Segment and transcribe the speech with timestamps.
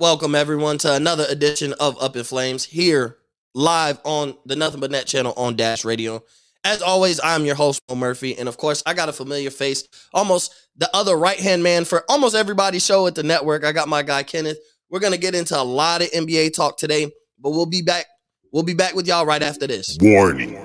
[0.00, 3.18] Welcome everyone to another edition of Up in Flames here
[3.54, 6.24] live on the Nothing But Net channel on Dash Radio.
[6.64, 9.86] As always, I'm your host, Mo Murphy, and of course, I got a familiar face,
[10.14, 13.62] almost the other right hand man for almost everybody's show at the network.
[13.62, 14.56] I got my guy Kenneth.
[14.88, 18.06] We're gonna get into a lot of NBA talk today, but we'll be back.
[18.52, 19.98] We'll be back with y'all right after this.
[20.00, 20.58] Warning: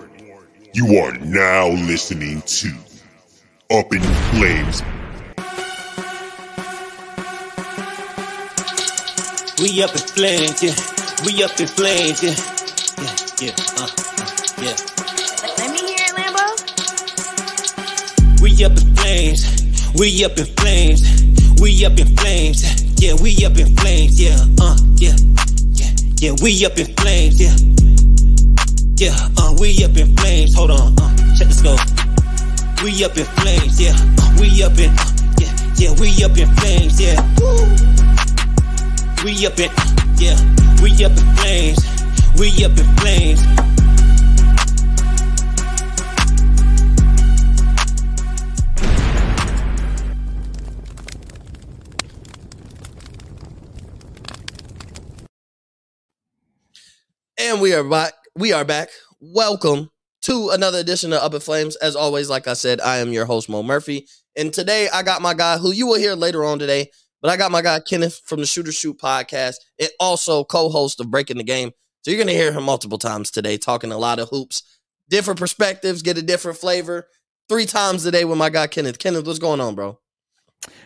[0.73, 2.71] You are now listening to
[3.69, 4.81] Up in Flames.
[9.65, 10.75] We up in flames, yeah.
[11.25, 12.37] We up in flames, yeah.
[13.01, 14.29] Yeah, yeah, uh, uh,
[14.61, 14.77] yeah.
[15.57, 16.45] Let me hear it, Lambo.
[18.43, 19.41] We up in flames.
[19.97, 21.01] We up in flames.
[21.59, 22.61] We up in flames.
[23.01, 24.21] Yeah, we up in flames.
[24.21, 25.15] Yeah, uh, yeah,
[25.73, 26.35] yeah, yeah.
[26.43, 27.41] We up in flames.
[27.41, 27.57] Yeah,
[28.97, 29.17] yeah.
[29.35, 30.53] Uh, we up in flames.
[30.53, 30.93] Hold on.
[30.99, 31.81] Uh, check the scope.
[32.83, 33.81] We up in flames.
[33.81, 34.91] Yeah, uh, we up in.
[34.93, 35.91] Uh, yeah, yeah.
[35.99, 37.01] We up in flames.
[37.01, 37.17] Yeah.
[37.41, 38.04] Woo.
[39.23, 39.71] We up in.
[40.17, 40.37] Yeah,
[40.81, 41.79] we up in flames.
[42.37, 43.41] We up in flames.
[57.37, 58.13] And we are back.
[58.35, 58.89] We are back.
[59.19, 59.89] Welcome
[60.23, 61.75] to another edition of Up in Flames.
[61.77, 64.07] As always, like I said, I am your host, Mo Murphy.
[64.35, 66.91] And today I got my guy who you will hear later on today,
[67.21, 71.11] but I got my guy Kenneth from the Shooter Shoot podcast and also co-host of
[71.11, 71.71] Breaking the Game.
[72.01, 74.63] So you're gonna hear him multiple times today, talking a lot of hoops,
[75.09, 77.07] different perspectives, get a different flavor.
[77.47, 78.99] Three times a day with my guy Kenneth.
[78.99, 79.99] Kenneth, what's going on, bro?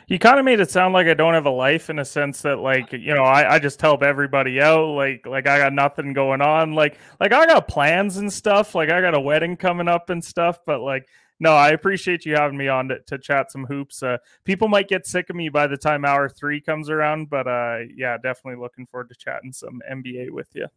[0.08, 2.42] You kind of made it sound like I don't have a life in a sense
[2.42, 6.14] that like you know I, I just help everybody out like like I got nothing
[6.14, 9.88] going on like like I got plans and stuff like I got a wedding coming
[9.88, 11.08] up and stuff but like
[11.40, 14.88] no I appreciate you having me on to, to chat some hoops uh, people might
[14.88, 18.62] get sick of me by the time hour three comes around but uh yeah definitely
[18.62, 20.68] looking forward to chatting some NBA with you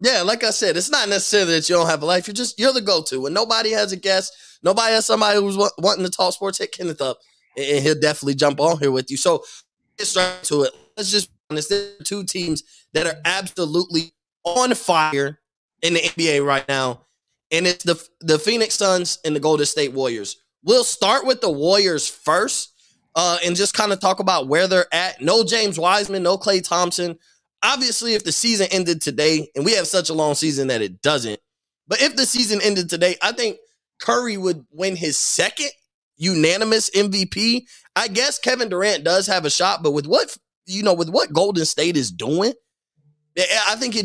[0.00, 2.26] Yeah, like I said, it's not necessarily that you don't have a life.
[2.26, 3.20] You're just you're the go-to.
[3.20, 6.58] When nobody has a guest, nobody has somebody who's wa- wanting to talk sports.
[6.58, 7.18] Hit Kenneth up,
[7.56, 9.16] and he'll definitely jump on here with you.
[9.16, 9.64] So let's
[9.96, 10.72] get straight to it.
[10.96, 11.72] Let's just honest.
[12.04, 14.12] Two teams that are absolutely
[14.42, 15.40] on fire
[15.80, 17.06] in the NBA right now,
[17.54, 20.36] and it's the the Phoenix Suns and the Golden State Warriors.
[20.62, 22.72] We'll start with the Warriors first,
[23.14, 25.20] uh, and just kind of talk about where they're at.
[25.20, 27.18] No James Wiseman, no Klay Thompson
[27.64, 31.00] obviously if the season ended today and we have such a long season that it
[31.00, 31.40] doesn't
[31.88, 33.56] but if the season ended today i think
[33.98, 35.70] curry would win his second
[36.16, 37.62] unanimous mvp
[37.96, 40.36] i guess kevin durant does have a shot but with what
[40.66, 42.52] you know with what golden state is doing
[43.66, 44.04] i think it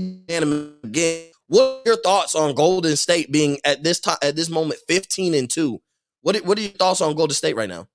[0.83, 4.79] again what are your thoughts on golden state being at this time at this moment
[4.87, 5.81] 15 and 2
[6.21, 7.87] what what are your thoughts on golden state right now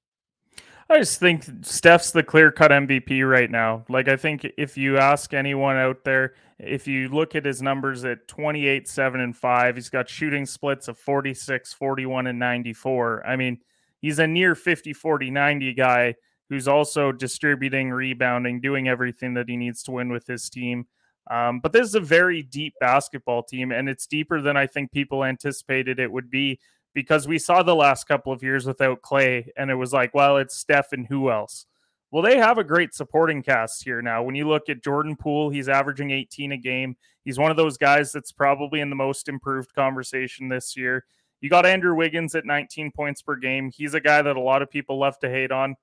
[0.91, 3.87] I just think Steph's the clear cut MVP right now.
[3.89, 8.05] Like, I think if you ask anyone out there, if you look at his numbers
[8.05, 13.27] at 28, 7, and 5, he's got shooting splits of 46, 41, and 94.
[13.27, 13.59] I mean,
[14.01, 16.15] he's a near 50, 40, 90 guy
[16.51, 20.87] who's also distributing, rebounding, doing everything that he needs to win with his team.
[21.31, 24.93] Um, but this is a very deep basketball team, and it's deeper than I think
[24.93, 26.59] people anticipated it would be
[26.93, 30.37] because we saw the last couple of years without Klay, and it was like, well,
[30.37, 31.67] it's Steph and who else?
[32.11, 34.23] Well, they have a great supporting cast here now.
[34.23, 36.97] When you look at Jordan Poole, he's averaging 18 a game.
[37.25, 41.05] He's one of those guys that's probably in the most improved conversation this year.
[41.41, 43.71] You got Andrew Wiggins at 19 points per game.
[43.75, 45.75] He's a guy that a lot of people love to hate on.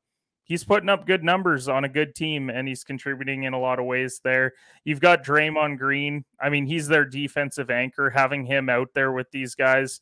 [0.51, 3.79] He's putting up good numbers on a good team and he's contributing in a lot
[3.79, 4.51] of ways there.
[4.83, 6.25] You've got Draymond Green.
[6.41, 8.09] I mean, he's their defensive anchor.
[8.09, 10.01] Having him out there with these guys,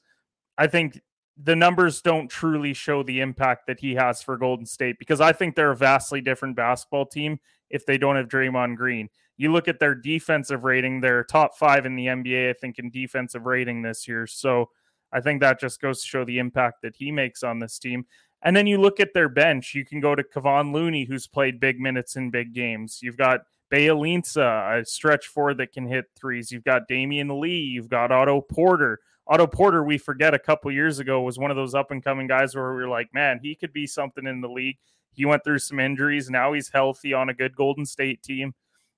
[0.57, 1.01] I think
[1.37, 5.33] the numbers don't truly show the impact that he has for Golden State because I
[5.33, 7.39] think they're a vastly different basketball team
[7.69, 9.07] if they don't have Draymond Green.
[9.37, 12.89] You look at their defensive rating, they're top five in the NBA, I think, in
[12.89, 14.25] defensive rating this year.
[14.25, 14.71] So
[15.11, 18.05] I think that just goes to show the impact that he makes on this team.
[18.41, 21.59] And then you look at their bench, you can go to Kevon Looney, who's played
[21.59, 22.99] big minutes in big games.
[23.01, 23.41] You've got
[23.71, 26.51] Bjelica, a stretch four that can hit threes.
[26.51, 27.59] You've got Damion Lee.
[27.59, 28.99] You've got Otto Porter.
[29.27, 32.27] Otto Porter, we forget a couple years ago, was one of those up and coming
[32.27, 34.77] guys where we were like, man, he could be something in the league.
[35.13, 36.29] He went through some injuries.
[36.29, 38.55] Now he's healthy on a good Golden State team.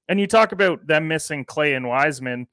[0.07, 2.47] And you talk about them missing Clay and Wiseman.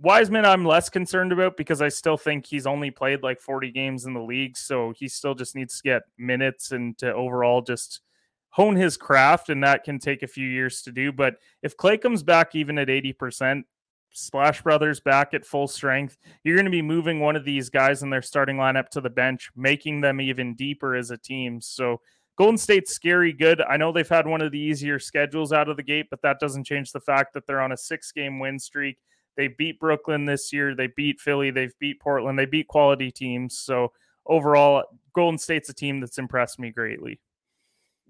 [0.00, 4.04] Wiseman, I'm less concerned about because I still think he's only played like 40 games
[4.06, 4.56] in the league.
[4.56, 8.00] So he still just needs to get minutes and to overall just
[8.50, 9.48] hone his craft.
[9.48, 11.10] And that can take a few years to do.
[11.10, 13.64] But if Klay comes back even at 80%,
[14.12, 18.02] Splash Brothers back at full strength, you're going to be moving one of these guys
[18.02, 21.60] in their starting lineup to the bench, making them even deeper as a team.
[21.60, 22.00] So
[22.36, 23.60] Golden State's scary good.
[23.62, 26.38] I know they've had one of the easier schedules out of the gate, but that
[26.38, 28.98] doesn't change the fact that they're on a six game win streak.
[29.38, 30.74] They beat Brooklyn this year.
[30.74, 31.52] They beat Philly.
[31.52, 32.36] They've beat Portland.
[32.36, 33.56] They beat quality teams.
[33.56, 33.92] So
[34.26, 34.82] overall,
[35.14, 37.20] Golden State's a team that's impressed me greatly.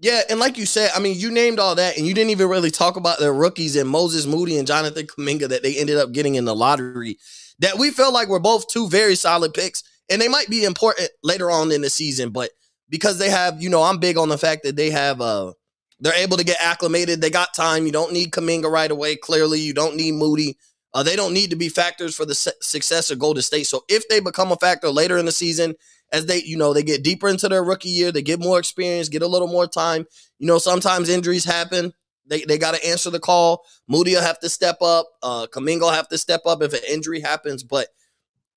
[0.01, 2.49] Yeah, and like you said, I mean, you named all that, and you didn't even
[2.49, 6.13] really talk about the rookies and Moses Moody and Jonathan Kuminga that they ended up
[6.13, 7.17] getting in the lottery.
[7.59, 11.09] That we feel like were both two very solid picks, and they might be important
[11.21, 12.51] later on in the season, but
[12.89, 15.53] because they have, you know, I'm big on the fact that they have uh
[15.99, 17.19] they're able to get acclimated.
[17.21, 17.85] They got time.
[17.85, 19.17] You don't need Kuminga right away.
[19.17, 20.57] Clearly, you don't need Moody.
[20.93, 23.67] Uh, they don't need to be factors for the su- success of Golden State.
[23.67, 25.75] So if they become a factor later in the season,
[26.11, 29.09] as they, you know, they get deeper into their rookie year, they get more experience,
[29.09, 30.05] get a little more time.
[30.39, 31.93] You know, sometimes injuries happen.
[32.25, 33.63] They, they got to answer the call.
[33.87, 35.07] Moody will have to step up.
[35.21, 37.63] Uh, Kuminga will have to step up if an injury happens.
[37.63, 37.87] But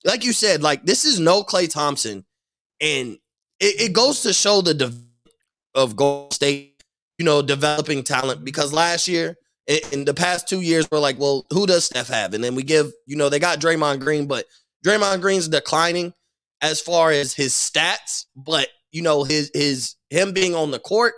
[0.03, 2.25] like you said, like this is no Klay Thompson,
[2.81, 3.17] and
[3.59, 4.93] it, it goes to show the de-
[5.75, 6.83] of Golden State,
[7.17, 8.43] you know, developing talent.
[8.43, 9.37] Because last year,
[9.67, 12.33] in, the past two years, we're like, well, who does Steph have?
[12.33, 14.45] And then we give, you know, they got Draymond Green, but
[14.85, 16.13] Draymond Green's declining
[16.61, 21.13] as far as his stats, but you know his his him being on the court,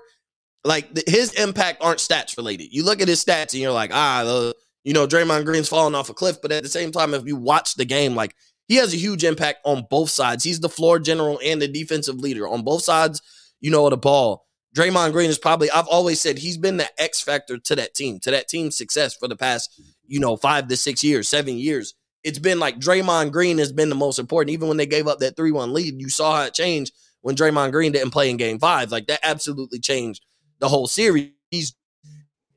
[0.63, 2.69] like the, his impact aren't stats related.
[2.71, 5.95] You look at his stats and you're like, ah, the, you know Draymond Green's falling
[5.95, 8.35] off a cliff, but at the same time, if you watch the game, like
[8.67, 10.43] he has a huge impact on both sides.
[10.43, 13.21] He's the floor general and the defensive leader on both sides.
[13.61, 14.45] You know of the ball.
[14.75, 18.19] Draymond Green is probably I've always said he's been the X factor to that team,
[18.19, 21.95] to that team's success for the past, you know, five to six years, seven years
[22.25, 24.51] it's been like Draymond Green has been the most important.
[24.51, 26.91] Even when they gave up that 3 1 lead, you saw how it changed
[27.21, 28.91] when Draymond Green didn't play in game five.
[28.91, 30.25] Like that absolutely changed
[30.59, 31.29] the whole series.
[31.51, 31.75] He's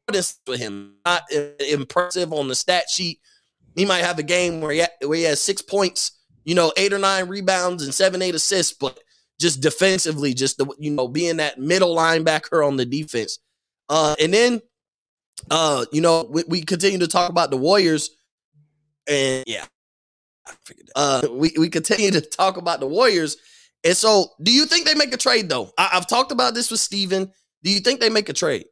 [0.08, 1.22] with him, not
[1.60, 3.20] impressive on the stat sheet.
[3.76, 6.12] He might have a game where he, ha- where he has six points,
[6.44, 8.98] you know, eight or nine rebounds and seven, eight assists, but
[9.40, 13.38] just defensively, just the, you know, being that middle linebacker on the defense.
[13.88, 14.60] Uh, and then,
[15.50, 18.10] uh, you know, we, we continue to talk about the Warriors
[19.08, 19.64] and yeah,
[20.94, 23.36] uh, we we continue to talk about the Warriors.
[23.84, 25.72] And so, do you think they make a trade though?
[25.78, 27.32] I, have talked about this with Steven.
[27.62, 28.66] Do you think they make a trade?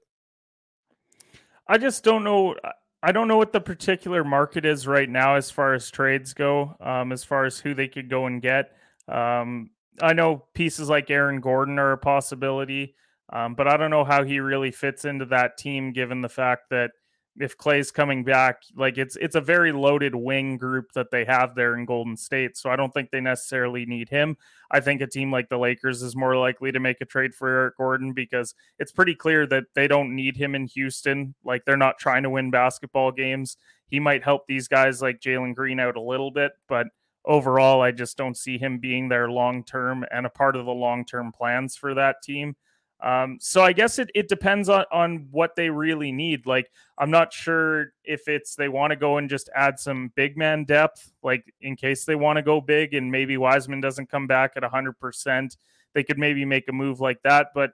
[1.67, 2.55] I just don't know.
[3.03, 6.77] I don't know what the particular market is right now as far as trades go,
[6.81, 8.77] um, as far as who they could go and get.
[9.09, 9.71] Um,
[10.01, 12.95] I know pieces like Aaron Gordon are a possibility,
[13.33, 16.71] um, but I don't know how he really fits into that team given the fact
[16.71, 16.91] that
[17.39, 21.55] if Klay's coming back, like it's it's a very loaded wing group that they have
[21.55, 22.57] there in Golden State.
[22.57, 24.37] So I don't think they necessarily need him.
[24.71, 27.49] I think a team like the Lakers is more likely to make a trade for
[27.49, 31.35] Eric Gordon because it's pretty clear that they don't need him in Houston.
[31.45, 33.57] Like they're not trying to win basketball games.
[33.89, 36.87] He might help these guys like Jalen Green out a little bit, but
[37.27, 40.73] overall, I just don't see him being there long term and a part of the
[40.73, 42.57] long term plans for that team.
[43.01, 46.47] Um, so I guess it, it depends on, on what they really need.
[46.47, 50.37] Like, I'm not sure if it's they want to go and just add some big
[50.39, 54.27] man depth, like in case they want to go big and maybe Wiseman doesn't come
[54.27, 55.57] back at 100%.
[55.93, 57.49] They could maybe make a move like that.
[57.55, 57.73] But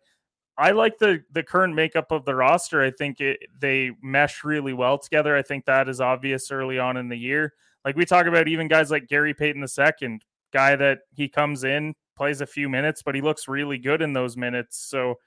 [0.59, 2.83] I like the the current makeup of the roster.
[2.83, 5.35] I think it, they mesh really well together.
[5.37, 7.55] I think that is obvious early on in the year.
[7.84, 10.20] Like we talk about even guys like Gary Payton II,
[10.52, 14.12] guy that he comes in, plays a few minutes, but he looks really good in
[14.12, 14.79] those minutes.
[14.79, 15.19] So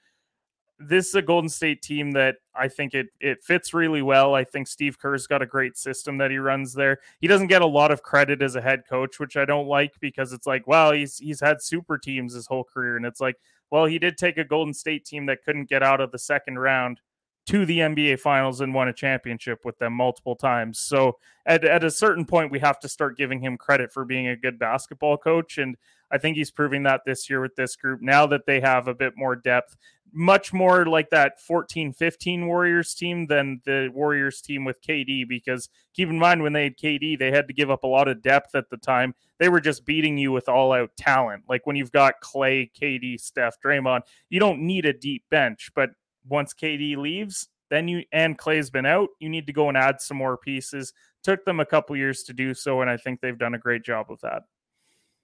[0.79, 4.35] this is a Golden State team that I think it it fits really well.
[4.35, 6.99] I think Steve Kerr's got a great system that he runs there.
[7.21, 9.93] He doesn't get a lot of credit as a head coach, which I don't like
[9.99, 13.37] because it's like, well, he's he's had super teams his whole career, and it's like,
[13.71, 16.59] well, he did take a Golden State team that couldn't get out of the second
[16.59, 16.99] round
[17.47, 20.79] to the NBA finals and won a championship with them multiple times.
[20.79, 24.27] So at, at a certain point, we have to start giving him credit for being
[24.27, 25.57] a good basketball coach.
[25.57, 25.77] And
[26.11, 28.01] I think he's proving that this year with this group.
[28.01, 29.77] Now that they have a bit more depth,
[30.11, 35.27] much more like that 14 15 Warriors team than the Warriors team with KD.
[35.27, 38.07] Because keep in mind, when they had KD, they had to give up a lot
[38.07, 39.13] of depth at the time.
[39.39, 41.43] They were just beating you with all out talent.
[41.49, 45.69] Like when you've got Klay, KD, Steph, Draymond, you don't need a deep bench.
[45.75, 45.91] But
[46.27, 50.01] once KD leaves, then you and Klay's been out, you need to go and add
[50.01, 50.93] some more pieces.
[51.23, 53.83] Took them a couple years to do so, and I think they've done a great
[53.83, 54.43] job of that.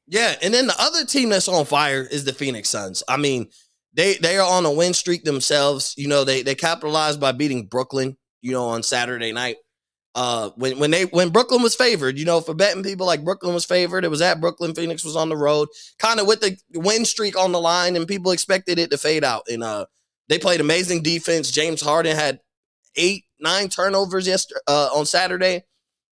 [0.07, 3.03] Yeah, and then the other team that's on fire is the Phoenix Suns.
[3.07, 3.47] I mean,
[3.93, 5.93] they they are on a win streak themselves.
[5.97, 9.57] You know, they they capitalized by beating Brooklyn, you know, on Saturday night.
[10.13, 13.53] Uh when when they when Brooklyn was favored, you know, for betting people like Brooklyn
[13.53, 14.03] was favored.
[14.03, 17.37] It was at Brooklyn, Phoenix was on the road, kind of with the win streak
[17.37, 19.43] on the line, and people expected it to fade out.
[19.49, 19.85] And uh
[20.31, 21.51] they played amazing defense.
[21.51, 22.39] James Harden had
[22.95, 25.65] eight, nine turnovers yesterday uh, on Saturday.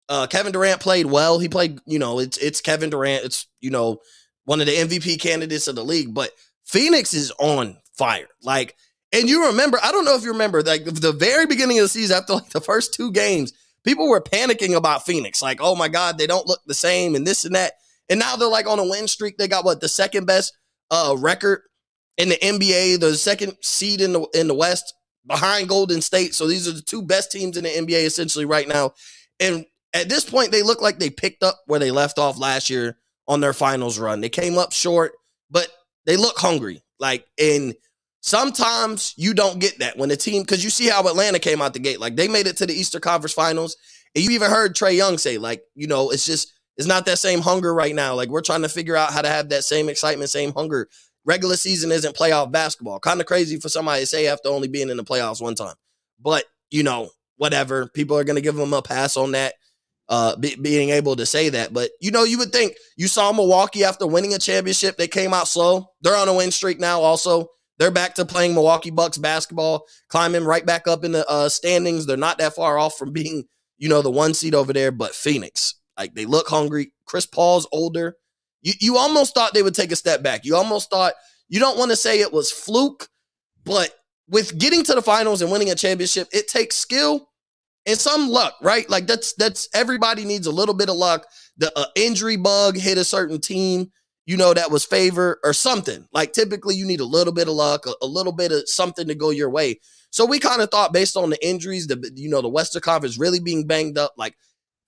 [0.09, 1.39] Uh, Kevin Durant played well.
[1.39, 3.25] He played, you know, it's it's Kevin Durant.
[3.25, 4.01] It's you know
[4.45, 6.15] one of the MVP candidates of the league.
[6.15, 6.33] But
[6.65, 8.27] Phoenix is on fire.
[8.43, 8.75] Like,
[9.13, 11.89] and you remember, I don't know if you remember, like the very beginning of the
[11.89, 13.53] season, after like the first two games,
[13.85, 15.41] people were panicking about Phoenix.
[15.41, 17.75] Like, oh my God, they don't look the same and this and that.
[18.11, 19.39] And now they're like on a win streak.
[19.39, 20.59] They got what the second best
[20.91, 21.61] uh record
[22.19, 24.93] in the NBA, the second seed in the in the West
[25.27, 26.35] behind Golden State.
[26.35, 28.93] So these are the two best teams in the NBA essentially right now.
[29.41, 32.69] And at this point, they look like they picked up where they left off last
[32.69, 34.21] year on their finals run.
[34.21, 35.13] They came up short,
[35.51, 35.69] but
[36.07, 36.83] they look hungry.
[36.99, 37.75] Like, and
[38.21, 41.73] sometimes you don't get that when the team, because you see how Atlanta came out
[41.73, 42.01] the gate.
[42.01, 43.77] Like, they made it to the Eastern Conference Finals.
[44.15, 47.19] And you even heard Trae Young say, like, you know, it's just, it's not that
[47.19, 48.15] same hunger right now.
[48.15, 50.89] Like, we're trying to figure out how to have that same excitement, same hunger.
[51.29, 52.99] Regular season isn't playoff basketball.
[52.99, 55.77] Kind of crazy for somebody to say after only being in the playoffs one time.
[56.19, 57.89] But, you know, whatever.
[57.89, 59.55] People are going to give them a pass on that
[60.09, 61.73] uh, be, being able to say that.
[61.73, 64.97] But you know, you would think you saw Milwaukee after winning a championship.
[64.97, 65.89] They came out slow.
[66.01, 67.01] They're on a win streak now.
[67.01, 71.49] Also, they're back to playing Milwaukee Bucks basketball, climbing right back up in the uh,
[71.49, 72.07] standings.
[72.07, 73.45] They're not that far off from being,
[73.77, 74.91] you know, the one seed over there.
[74.91, 76.93] But Phoenix, like they look hungry.
[77.05, 78.17] Chris Paul's older.
[78.63, 80.45] You you almost thought they would take a step back.
[80.45, 81.15] You almost thought
[81.49, 83.09] you don't want to say it was fluke,
[83.65, 83.95] but
[84.29, 87.29] with getting to the finals and winning a championship, it takes skill
[87.87, 88.89] and some luck, right?
[88.91, 91.27] Like that's that's everybody needs a little bit of luck.
[91.57, 93.91] The uh, injury bug hit a certain team,
[94.27, 96.07] you know, that was favor or something.
[96.13, 99.09] Like typically, you need a little bit of luck, a, a little bit of something
[99.09, 99.81] to go your way.
[100.11, 103.19] So we kind of thought, based on the injuries, the you know the Western Conference
[103.19, 104.37] really being banged up, like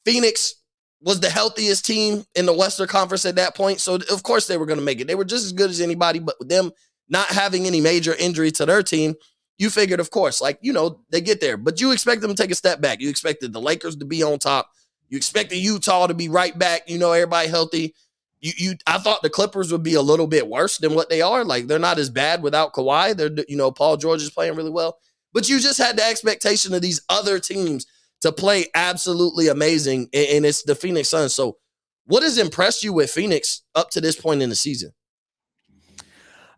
[0.04, 0.54] Phoenix
[1.02, 3.80] was the healthiest team in the Western Conference at that point.
[3.80, 5.06] So of course they were going to make it.
[5.06, 6.72] They were just as good as anybody, but with them
[7.08, 9.14] not having any major injury to their team,
[9.58, 12.42] you figured, of course, like, you know, they get there, but you expect them to
[12.42, 13.00] take a step back.
[13.00, 14.70] You expected the Lakers to be on top.
[15.10, 17.94] You expected Utah to be right back, you know, everybody healthy.
[18.40, 21.20] You, you, I thought the Clippers would be a little bit worse than what they
[21.20, 21.44] are.
[21.44, 23.14] Like they're not as bad without Kawhi.
[23.14, 24.98] They're, you know, Paul George is playing really well,
[25.34, 27.86] but you just had the expectation of these other teams
[28.20, 31.34] to play absolutely amazing, and it's the Phoenix Suns.
[31.34, 31.56] So,
[32.04, 34.92] what has impressed you with Phoenix up to this point in the season?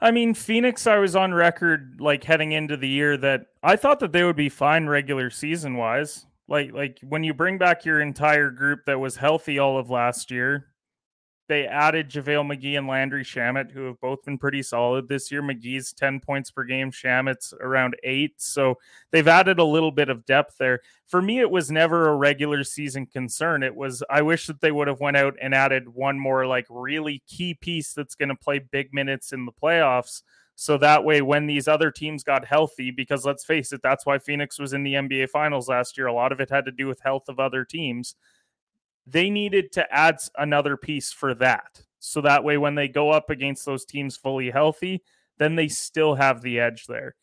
[0.00, 4.00] I mean, Phoenix, I was on record like heading into the year that I thought
[4.00, 6.26] that they would be fine regular season wise.
[6.48, 10.32] Like like when you bring back your entire group that was healthy all of last
[10.32, 10.71] year,
[11.52, 15.42] they added JaVale McGee and Landry Shamet, who have both been pretty solid this year.
[15.42, 18.40] McGee's 10 points per game, Shamet's around eight.
[18.40, 18.78] So
[19.10, 20.80] they've added a little bit of depth there.
[21.06, 23.62] For me, it was never a regular season concern.
[23.62, 26.64] It was, I wish that they would have went out and added one more like
[26.70, 30.22] really key piece that's going to play big minutes in the playoffs.
[30.54, 34.16] So that way, when these other teams got healthy, because let's face it, that's why
[34.16, 36.06] Phoenix was in the NBA Finals last year.
[36.06, 38.14] A lot of it had to do with health of other teams
[39.06, 41.82] they needed to add another piece for that.
[41.98, 45.02] So that way, when they go up against those teams fully healthy,
[45.38, 47.14] then they still have the edge there.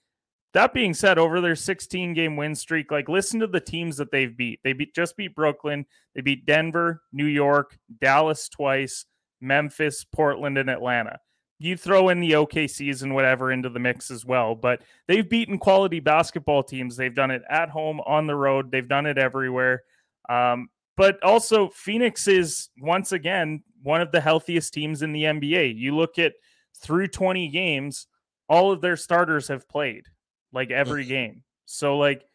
[0.54, 4.12] That being said, over their 16 game win streak, like listen to the teams that
[4.12, 4.60] they've beat.
[4.64, 9.06] They beat just beat Brooklyn, they beat Denver, New York, Dallas twice,
[9.42, 11.20] Memphis, Portland, and Atlanta.
[11.60, 15.60] You throw in the OKCs and whatever into the mix as well, but they've beaten
[15.60, 16.96] quality basketball teams.
[16.96, 18.72] They've done it at home, on the road.
[18.72, 19.84] They've done it everywhere.
[20.30, 25.78] Um, but also, Phoenix is once again one of the healthiest teams in the NBA.
[25.78, 26.34] You look at
[26.76, 28.08] through 20 games,
[28.50, 30.04] all of their starters have played
[30.52, 31.44] like every game.
[31.64, 32.26] So, like,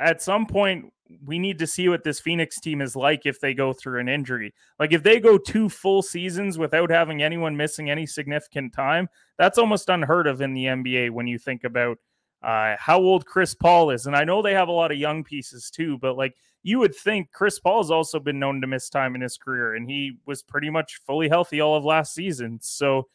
[0.00, 0.86] at some point,
[1.22, 4.08] we need to see what this Phoenix team is like if they go through an
[4.08, 4.54] injury.
[4.78, 9.58] Like, if they go two full seasons without having anyone missing any significant time, that's
[9.58, 11.98] almost unheard of in the NBA when you think about
[12.42, 14.06] uh, how old Chris Paul is.
[14.06, 16.94] And I know they have a lot of young pieces too, but like you would
[16.94, 20.18] think Chris Paul has also been known to miss time in his career, and he
[20.26, 22.58] was pretty much fully healthy all of last season.
[22.60, 23.08] So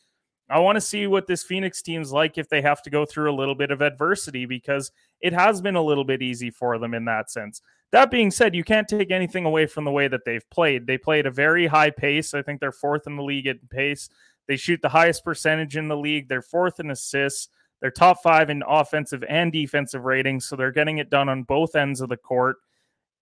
[0.49, 3.31] I want to see what this Phoenix team's like if they have to go through
[3.31, 6.93] a little bit of adversity because it has been a little bit easy for them
[6.93, 7.61] in that sense.
[7.91, 10.87] That being said, you can't take anything away from the way that they've played.
[10.87, 12.33] They play at a very high pace.
[12.33, 14.09] I think they're fourth in the league at pace.
[14.47, 16.27] They shoot the highest percentage in the league.
[16.27, 17.49] They're fourth in assists.
[17.81, 20.45] They're top five in offensive and defensive ratings.
[20.45, 22.57] So they're getting it done on both ends of the court.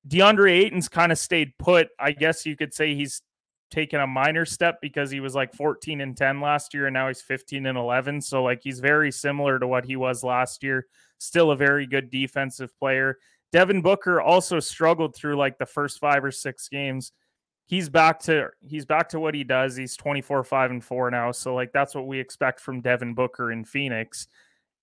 [0.07, 1.89] DeAndre Ayton's kind of stayed put.
[1.99, 3.21] I guess you could say he's
[3.71, 7.07] taken a minor step because he was like 14 and 10 last year and now
[7.07, 8.21] he's 15 and 11.
[8.21, 10.85] So like he's very similar to what he was last year.
[11.17, 13.17] Still a very good defensive player.
[13.51, 17.13] Devin Booker also struggled through like the first 5 or 6 games.
[17.65, 19.77] He's back to he's back to what he does.
[19.77, 21.31] He's 24 5 and 4 now.
[21.31, 24.27] So like that's what we expect from Devin Booker in Phoenix.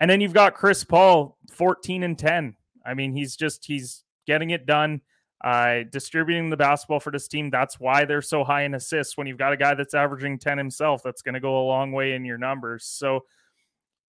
[0.01, 2.57] And then you've got Chris Paul 14 and 10.
[2.87, 5.01] I mean, he's just he's getting it done,
[5.43, 7.51] uh, distributing the basketball for this team.
[7.51, 9.17] That's why they're so high in assists.
[9.17, 11.91] When you've got a guy that's averaging 10 himself, that's going to go a long
[11.91, 12.85] way in your numbers.
[12.85, 13.25] So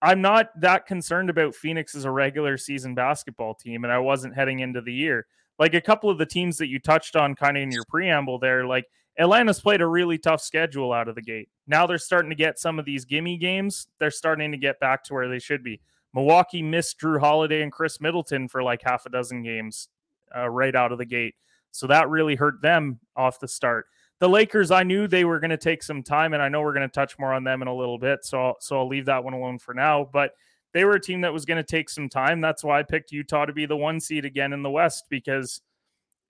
[0.01, 4.35] I'm not that concerned about Phoenix as a regular season basketball team, and I wasn't
[4.35, 5.25] heading into the year.
[5.57, 8.39] Like a couple of the teams that you touched on kind of in your preamble
[8.39, 8.85] there, like
[9.17, 11.49] Atlanta's played a really tough schedule out of the gate.
[11.67, 13.87] Now they're starting to get some of these gimme games.
[13.99, 15.81] They're starting to get back to where they should be.
[16.13, 19.89] Milwaukee missed Jrue Holiday and Khris Middleton for like half a dozen games
[20.35, 21.35] uh, right out of the gate.
[21.71, 23.85] So that really hurt them off the start.
[24.19, 26.73] The Lakers, I knew they were going to take some time, and I know we're
[26.73, 28.25] going to touch more on them in a little bit.
[28.25, 30.09] So, I'll, so I'll leave that one alone for now.
[30.11, 30.31] But
[30.73, 32.41] they were a team that was going to take some time.
[32.41, 35.61] That's why I picked Utah to be the one seed again in the West because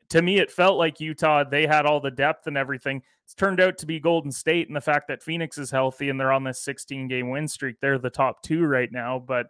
[0.10, 3.02] to me, it felt like Utah, they had all the depth and everything.
[3.26, 6.20] It's turned out to be Golden State and the fact that Phoenix is healthy and
[6.20, 7.80] they're on this 16 game win streak.
[7.80, 9.20] They're the top two right now.
[9.20, 9.48] But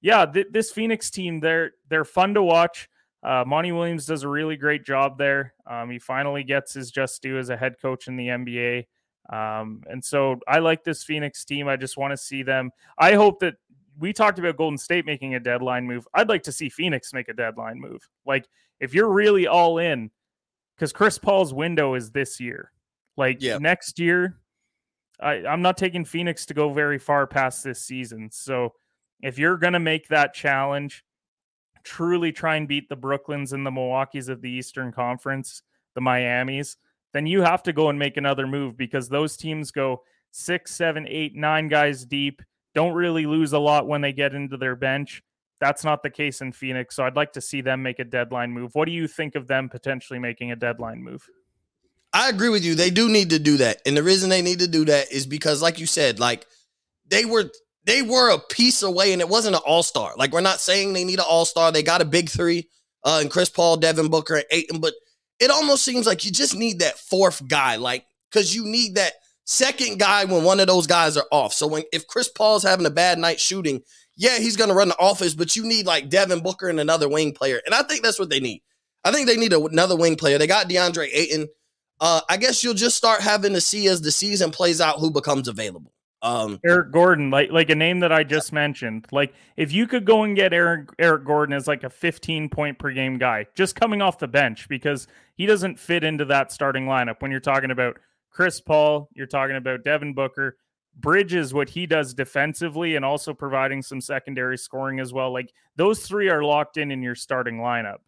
[0.00, 2.88] yeah, th- this Phoenix team, they're they're fun to watch.
[3.24, 5.54] Uh, Monty Williams does a really great job there.
[5.66, 8.86] Um, he finally gets his just due as a head coach in the NBA.
[9.30, 11.66] Um, and so I like this Phoenix team.
[11.66, 12.70] I just want to see them.
[12.98, 13.54] I hope that
[13.98, 16.06] we talked about Golden State making a deadline move.
[16.12, 18.06] I'd like to see Phoenix make a deadline move.
[18.26, 18.46] Like
[18.80, 20.10] if you're really all in,
[20.76, 22.72] because Chris Paul's window is this year.
[23.16, 23.58] Like Yeah.
[23.58, 24.38] next year,
[25.20, 28.28] I, I'm not taking Phoenix to go very far past this season.
[28.32, 28.74] So
[29.22, 31.04] if you're gonna make that challenge,
[31.84, 35.62] truly try and beat the Brooklyns and the Milwaukee's of the Eastern Conference,
[35.94, 36.76] the Miamis,
[37.12, 41.06] then you have to go and make another move because those teams go six, seven,
[41.08, 42.42] eight, nine guys deep,
[42.74, 45.22] don't really lose a lot when they get into their bench.
[45.60, 46.96] That's not the case in Phoenix.
[46.96, 48.74] So I'd like to see them make a deadline move.
[48.74, 51.26] What do you think of them potentially making a deadline move?
[52.12, 52.74] I agree with you.
[52.74, 53.80] They do need to do that.
[53.86, 56.46] And the reason they need to do that is because, like you said, like
[57.08, 57.50] they were
[57.84, 60.14] they were a piece away and it wasn't an all-star.
[60.16, 61.72] Like we're not saying they need an all-star.
[61.72, 62.68] They got a big three,
[63.04, 64.94] uh, and Chris Paul, Devin Booker, and Ayton, but
[65.40, 69.12] it almost seems like you just need that fourth guy, like because you need that
[69.44, 71.52] second guy when one of those guys are off.
[71.52, 73.82] So when if Chris Paul's having a bad night shooting,
[74.16, 77.32] yeah, he's gonna run the office, but you need like Devin Booker and another wing
[77.32, 77.60] player.
[77.66, 78.62] And I think that's what they need.
[79.04, 80.38] I think they need a- another wing player.
[80.38, 81.48] They got DeAndre Ayton.
[82.00, 85.10] Uh, I guess you'll just start having to see as the season plays out who
[85.10, 85.92] becomes available.
[86.24, 89.06] Um, Eric Gordon, like like a name that I just mentioned.
[89.12, 92.78] Like if you could go and get Eric Eric Gordon as like a 15 point
[92.78, 95.06] per game guy, just coming off the bench because
[95.36, 97.16] he doesn't fit into that starting lineup.
[97.20, 97.98] When you're talking about
[98.30, 100.56] Chris Paul, you're talking about Devin Booker,
[100.96, 105.30] Bridges, what he does defensively and also providing some secondary scoring as well.
[105.30, 107.98] Like those three are locked in in your starting lineup.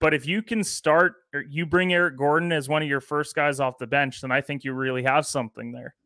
[0.00, 3.34] But if you can start, or you bring Eric Gordon as one of your first
[3.34, 5.96] guys off the bench, then I think you really have something there.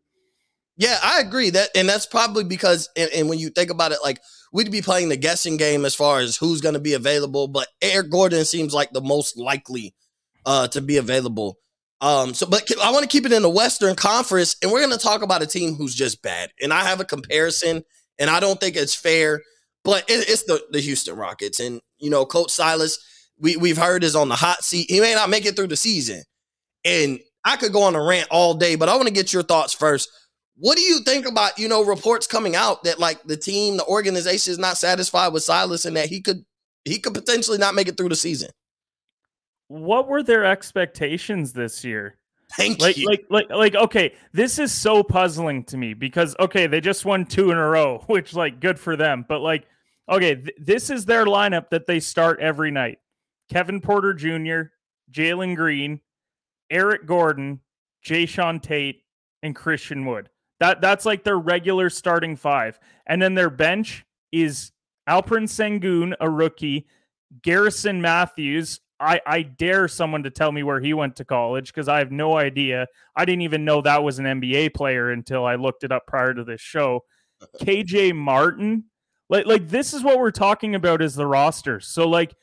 [0.77, 3.99] Yeah, I agree that, and that's probably because, and, and when you think about it,
[4.03, 4.21] like
[4.53, 7.69] we'd be playing the guessing game as far as who's going to be available, but
[7.83, 9.95] Eric Gordon seems like the most likely
[10.47, 11.59] uh, to be available.
[12.01, 14.99] Um, so, but I want to keep it in the Western Conference, and we're going
[14.99, 16.51] to talk about a team who's just bad.
[16.61, 17.85] And I have a comparison,
[18.19, 19.41] and I don't think it's fair,
[19.85, 22.99] but it, it's the the Houston Rockets, and you know, Coach Silas,
[23.39, 24.91] we we've heard is on the hot seat.
[24.91, 26.23] He may not make it through the season,
[26.85, 29.43] and I could go on a rant all day, but I want to get your
[29.45, 30.09] thoughts first.
[30.63, 33.85] What do you think about, you know, reports coming out that like the team, the
[33.87, 36.45] organization is not satisfied with Silas and that he could
[36.85, 38.49] he could potentially not make it through the season?
[39.67, 42.17] What were their expectations this year?
[42.57, 43.09] Thank like you.
[43.09, 47.27] like like like okay this is so puzzling to me because okay they just won
[47.27, 49.67] two in a row which like good for them but like
[50.09, 52.99] okay th- this is their lineup that they start every night
[53.51, 54.71] kevin porter jr
[55.11, 55.99] jalen green
[56.71, 57.59] eric gordon
[58.05, 59.03] jae'sean tate
[59.43, 60.29] and christian wood
[60.63, 64.71] that that's like their regular starting five and then their bench is
[65.09, 66.87] alperen sengun a rookie
[67.43, 71.89] garrison matthews I, I dare someone to tell me where he went to college because
[71.89, 72.87] I have no idea.
[73.17, 76.33] I didn't even know that was an NBA player until I looked it up prior
[76.33, 77.01] to this show.
[77.61, 78.85] KJ Martin,
[79.29, 81.81] like like this is what we're talking about is the roster.
[81.81, 82.37] So like,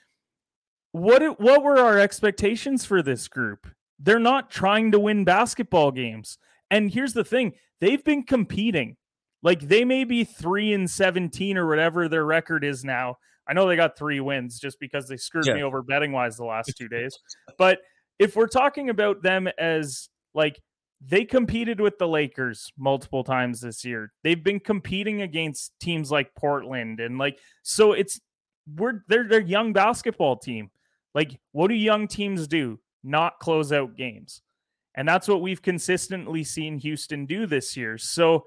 [0.91, 3.65] what what were our expectations for this group?
[3.97, 6.37] They're not trying to win basketball games.
[6.69, 8.95] And here's the thing: they've been competing.
[9.41, 13.15] Like they may be three and seventeen or whatever their record is now.
[13.47, 15.55] I know they got three wins just because they screwed Yeah.
[15.55, 17.17] me over betting wise the last two days.
[17.57, 17.79] But
[18.19, 20.59] if we're talking about them as like
[21.01, 26.35] they competed with the Lakers multiple times this year, they've been competing against teams like
[26.35, 28.19] Portland and like so it's
[28.75, 30.69] we're they're they're young basketball team.
[31.15, 32.79] Like what do young teams do?
[33.03, 34.41] Not close out games.
[34.95, 37.97] And that's what we've consistently seen Houston do this year.
[37.97, 38.45] So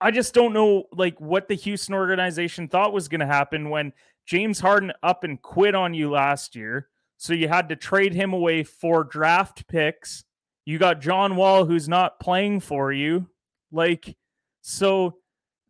[0.00, 3.92] I just don't know like what the Houston organization thought was going to happen when
[4.26, 6.88] James Harden up and quit on you last year.
[7.16, 10.24] So you had to trade him away for draft picks.
[10.66, 13.28] You got John Wall who's not playing for you.
[13.70, 14.16] Like
[14.60, 15.16] so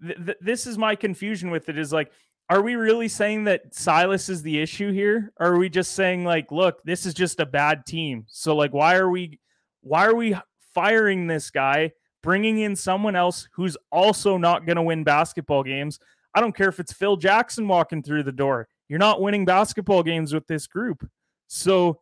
[0.05, 2.11] th- th- this is my confusion with it is like
[2.51, 5.33] are we really saying that Silas is the issue here?
[5.41, 8.25] Or are we just saying like, look, this is just a bad team.
[8.29, 9.39] So like why are we
[9.85, 10.37] why are we
[10.75, 11.93] firing this guy,
[12.23, 16.01] bringing in someone else who's also not going to win basketball games?
[16.35, 18.69] I don't care if it's Phil Jackson walking through the door.
[18.89, 21.09] You're not winning basketball games with this group.
[21.47, 22.01] So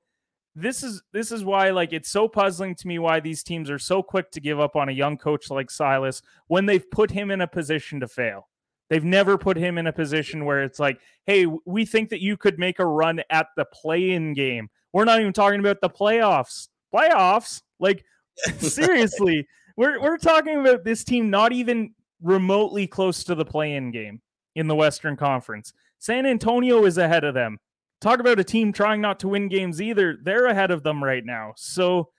[0.55, 3.79] this is this is why like it's so puzzling to me why these teams are
[3.79, 7.31] so quick to give up on a young coach like Silas when they've put him
[7.31, 8.49] in a position to fail.
[8.91, 12.37] They've never put him in a position where it's like, "Hey, we think that you
[12.37, 16.69] could make a run at the play-in game." We're not even talking about the playoffs.
[16.93, 17.63] Playoffs?
[17.79, 18.05] Like
[18.59, 24.21] seriously, we're we're talking about this team not even remotely close to the play-in game
[24.55, 25.73] in the Western Conference.
[25.99, 27.59] San Antonio is ahead of them
[28.03, 30.19] talk about a team trying not to win games either.
[30.21, 31.55] They're ahead of them right now.
[31.57, 32.11] So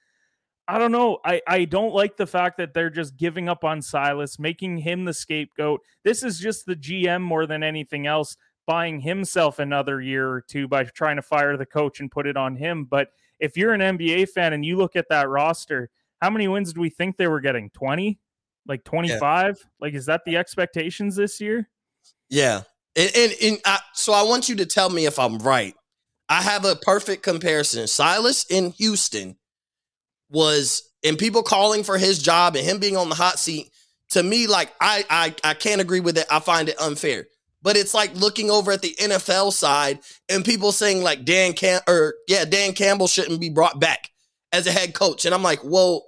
[0.68, 1.20] I don't know.
[1.26, 5.04] I, I don't like the fact that they're just giving up on Silas, making him
[5.04, 5.82] the scapegoat.
[6.04, 10.70] This is just the GM more than anything else, buying himself another year or two
[10.70, 12.86] by trying to fire the coach and put it on him.
[12.86, 13.10] But
[13.44, 15.90] if you're an NBA fan and you look at that roster,
[16.22, 17.70] how many wins do we think they were getting?
[17.72, 18.18] 20?
[18.66, 19.20] Like 25?
[19.20, 19.68] Yeah.
[19.82, 21.70] Like, is that the expectations this year?
[22.30, 22.62] Yeah.
[22.96, 25.76] And, and, and I, so I want you to tell me if I'm right.
[26.30, 27.86] I have a perfect comparison.
[27.88, 29.36] Silas in Houston
[30.30, 33.70] was, and people calling for his job and him being on the hot seat.
[34.12, 36.28] To me, like I, I, I can't agree with it.
[36.32, 37.26] I find it unfair.
[37.64, 40.00] But it's like looking over at the NFL side
[40.30, 44.10] and people saying like Dan Cam or yeah, Dan Campbell shouldn't be brought back
[44.52, 45.26] as a head coach.
[45.26, 46.06] And I'm like, well,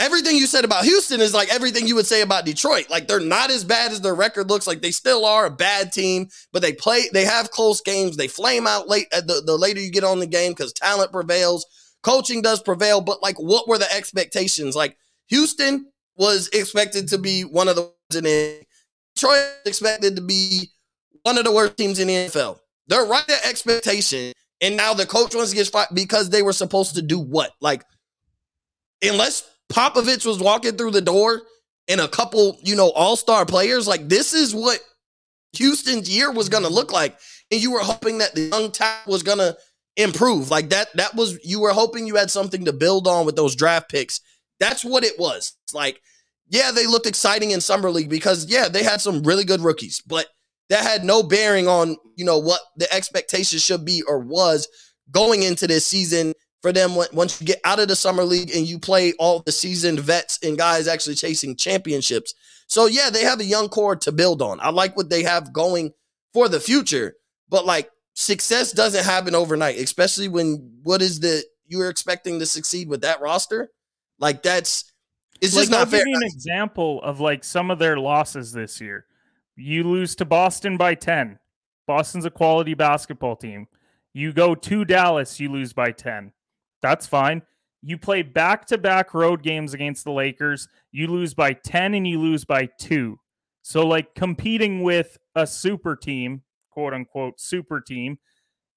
[0.00, 2.88] everything you said about Houston is like everything you would say about Detroit.
[2.90, 4.80] Like they're not as bad as their record looks like.
[4.80, 8.16] They still are a bad team, but they play, they have close games.
[8.16, 11.12] They flame out late uh, the, the later you get on the game because talent
[11.12, 11.66] prevails.
[12.02, 14.74] Coaching does prevail, but like what were the expectations?
[14.74, 14.96] Like
[15.28, 18.64] Houston was expected to be one of the in
[19.14, 20.70] Detroit expected to be
[21.22, 22.58] one of the worst teams in the NFL.
[22.86, 24.32] They're right at expectation.
[24.60, 27.52] And now the coach wants to get fired because they were supposed to do what?
[27.60, 27.82] Like,
[29.02, 31.42] unless Popovich was walking through the door
[31.88, 34.80] and a couple, you know, all-star players, like this is what
[35.54, 37.18] Houston's year was going to look like.
[37.50, 39.56] And you were hoping that the young talent was going to
[39.96, 40.50] improve.
[40.50, 43.56] Like that that was you were hoping you had something to build on with those
[43.56, 44.20] draft picks.
[44.58, 45.56] That's what it was.
[45.64, 46.00] It's like
[46.50, 50.02] yeah, they looked exciting in summer league because yeah, they had some really good rookies,
[50.06, 50.26] but
[50.68, 54.68] that had no bearing on, you know, what the expectations should be or was
[55.10, 58.66] going into this season for them once you get out of the summer league and
[58.66, 62.34] you play all the seasoned vets and guys actually chasing championships.
[62.66, 64.60] So yeah, they have a young core to build on.
[64.60, 65.92] I like what they have going
[66.34, 67.14] for the future,
[67.48, 72.88] but like success doesn't happen overnight, especially when what is the you're expecting to succeed
[72.88, 73.70] with that roster?
[74.18, 74.92] Like that's
[75.40, 76.00] it's just not I'll fair.
[76.00, 79.06] Give you an example of like some of their losses this year.
[79.56, 81.38] You lose to Boston by 10.
[81.86, 83.66] Boston's a quality basketball team.
[84.12, 86.32] You go to Dallas, you lose by 10.
[86.82, 87.42] That's fine.
[87.82, 90.68] You play back to back road games against the Lakers.
[90.92, 93.18] You lose by 10 and you lose by two.
[93.62, 98.18] So, like competing with a super team, quote unquote, super team,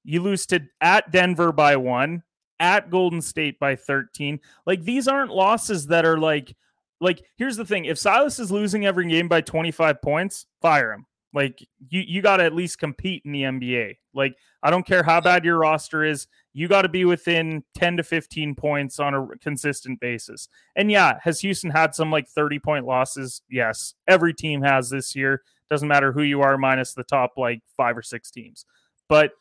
[0.04, 2.24] you lose to at Denver by one,
[2.64, 4.40] at Golden State by 13.
[4.66, 6.56] Like these aren't losses that are like,
[7.02, 11.06] like here's the thing if Silas is losing every game by 25 points, fire him.
[11.34, 13.98] Like you, you got to at least compete in the NBA.
[14.14, 17.98] Like I don't care how bad your roster is, you got to be within 10
[17.98, 20.48] to 15 points on a consistent basis.
[20.78, 23.42] And yeah, has Houston had some like 30 point losses?
[23.50, 25.42] Yes, every team has this year.
[25.70, 28.66] Doesn't matter who you are, minus the top like five or six teams.
[29.10, 29.32] But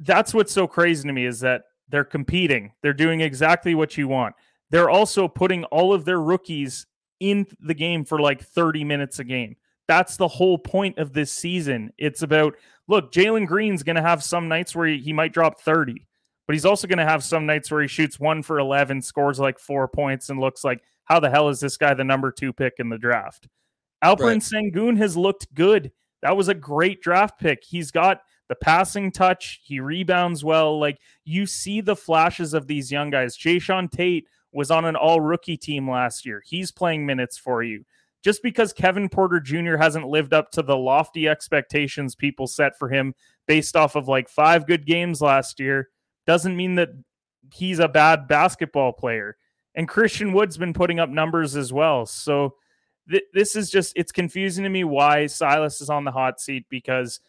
[0.00, 2.72] that's what's so crazy to me is that they're competing.
[2.82, 4.34] They're doing exactly what you want.
[4.70, 6.86] They're also putting all of their rookies
[7.20, 9.56] in the game for like 30 minutes a game.
[9.86, 11.92] That's the whole point of this season.
[11.98, 12.54] It's about
[12.88, 16.06] look, Jalen Green's going to have some nights where he, he might drop 30,
[16.46, 19.38] but he's also going to have some nights where he shoots one for 11, scores
[19.38, 22.52] like four points, and looks like, how the hell is this guy the number two
[22.52, 23.48] pick in the draft?
[24.02, 24.38] Alperen right.
[24.38, 25.92] Sengun has looked good.
[26.22, 27.62] That was a great draft pick.
[27.62, 29.60] He's got the passing touch.
[29.64, 30.78] He rebounds well.
[30.78, 33.36] Like you see the flashes of these young guys.
[33.36, 36.42] Jae'Sean Tate was on an all rookie team last year.
[36.44, 37.84] He's playing minutes for you
[38.24, 39.76] just because Kevin Porter Jr.
[39.76, 43.14] hasn't lived up to the lofty expectations people set for him
[43.46, 45.90] based off of like five good games last year
[46.26, 46.88] doesn't mean that
[47.52, 49.36] he's a bad basketball player.
[49.74, 52.06] And Christian Wood's been putting up numbers as well.
[52.06, 52.54] So
[53.10, 56.64] th- this is just it's confusing to me why Silas is on the hot seat
[56.70, 57.20] because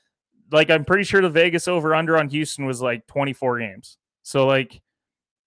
[0.52, 3.98] like I'm pretty sure the Vegas over under on Houston was like 24 games.
[4.24, 4.82] So like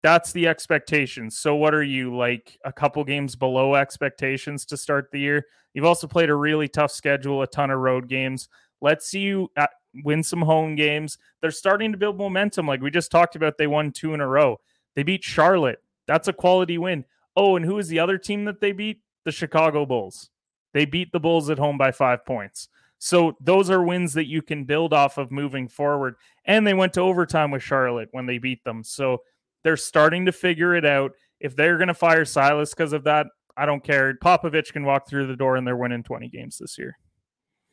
[0.02, 1.30] that's the expectation.
[1.30, 5.46] So what are you like a couple games below expectations to start the year?
[5.74, 8.48] You've also played a really tough schedule, a ton of road games.
[8.80, 9.70] Let's see you at,
[10.04, 11.18] win some home games.
[11.40, 14.26] They're starting to build momentum like we just talked about they won two in a
[14.26, 14.60] row.
[14.94, 15.82] They beat Charlotte.
[16.06, 17.04] That's a quality win.
[17.36, 19.00] Oh, and who is the other team that they beat?
[19.24, 20.30] The Chicago Bulls.
[20.72, 22.68] They beat the Bulls at home by 5 points.
[22.98, 26.16] So those are wins that you can build off of moving forward.
[26.44, 28.82] And they went to overtime with Charlotte when they beat them.
[28.82, 29.22] So
[29.62, 31.12] they're starting to figure it out.
[31.40, 34.14] If they're going to fire Silas because of that, I don't care.
[34.14, 36.98] Popovich can walk through the door and they're winning 20 games this year.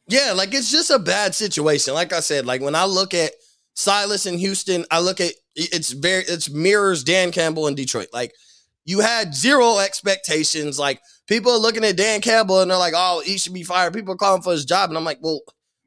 [0.07, 1.93] Yeah, like it's just a bad situation.
[1.95, 3.31] Like I said, like when I look at
[3.73, 8.09] Silas in Houston, I look at it's very it's mirrors Dan Campbell in Detroit.
[8.13, 8.33] Like
[8.85, 10.79] you had zero expectations.
[10.79, 13.93] Like people are looking at Dan Campbell and they're like, "Oh, he should be fired."
[13.93, 15.41] People are calling for his job, and I'm like, "Well,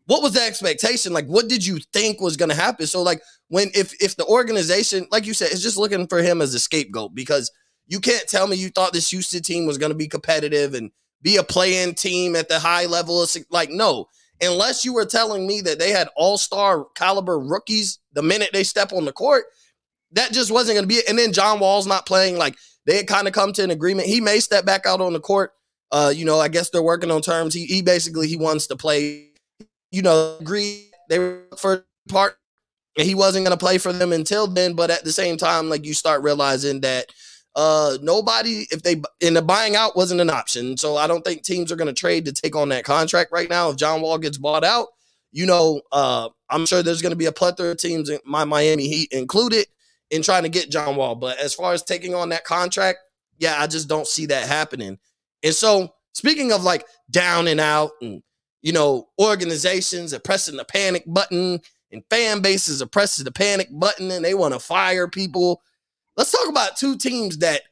[0.07, 1.13] what was the expectation?
[1.13, 4.27] Like, what did you think was going to happen?" So, like, when if if the
[4.27, 7.51] organization, like you said, is just looking for him as a scapegoat because
[7.87, 10.91] you can't tell me you thought this Houston team was going to be competitive and
[11.23, 13.23] be a play-in team at the high level.
[13.23, 14.07] Of, like, no,
[14.41, 18.93] unless you were telling me that they had all-star caliber rookies the minute they step
[18.93, 19.45] on the court,
[20.13, 21.09] that just wasn't going to be it.
[21.09, 22.37] And then John Wall's not playing.
[22.37, 22.57] Like,
[22.89, 24.09] they had kind of come to an agreement.
[24.09, 25.53] He may step back out on the court.
[25.93, 27.53] Uh, you know, I guess they're working on terms.
[27.53, 29.27] He, he basically he wants to play.
[29.91, 32.39] You know, agree they were for part,
[32.97, 34.73] and he wasn't going to play for them until then.
[34.73, 37.13] But at the same time, like you start realizing that
[37.55, 40.79] uh nobody if they in the buying out wasn't an option.
[40.79, 43.51] So I don't think teams are going to trade to take on that contract right
[43.51, 43.69] now.
[43.69, 44.89] If John Wall gets bought out,
[45.31, 48.89] you know, uh, I'm sure there's going to be a plethora of teams, my Miami
[48.89, 49.67] Heat included,
[50.11, 51.15] in trying to get John Wall.
[51.15, 52.99] But as far as taking on that contract,
[53.39, 54.99] yeah, I just don't see that happening.
[55.43, 58.23] And so, speaking of like down and out, and
[58.63, 61.61] you know, organizations are pressing the panic button,
[61.93, 65.63] and fan bases are pressing the panic button, and they want to fire people.
[66.17, 67.63] Let's talk about two teams that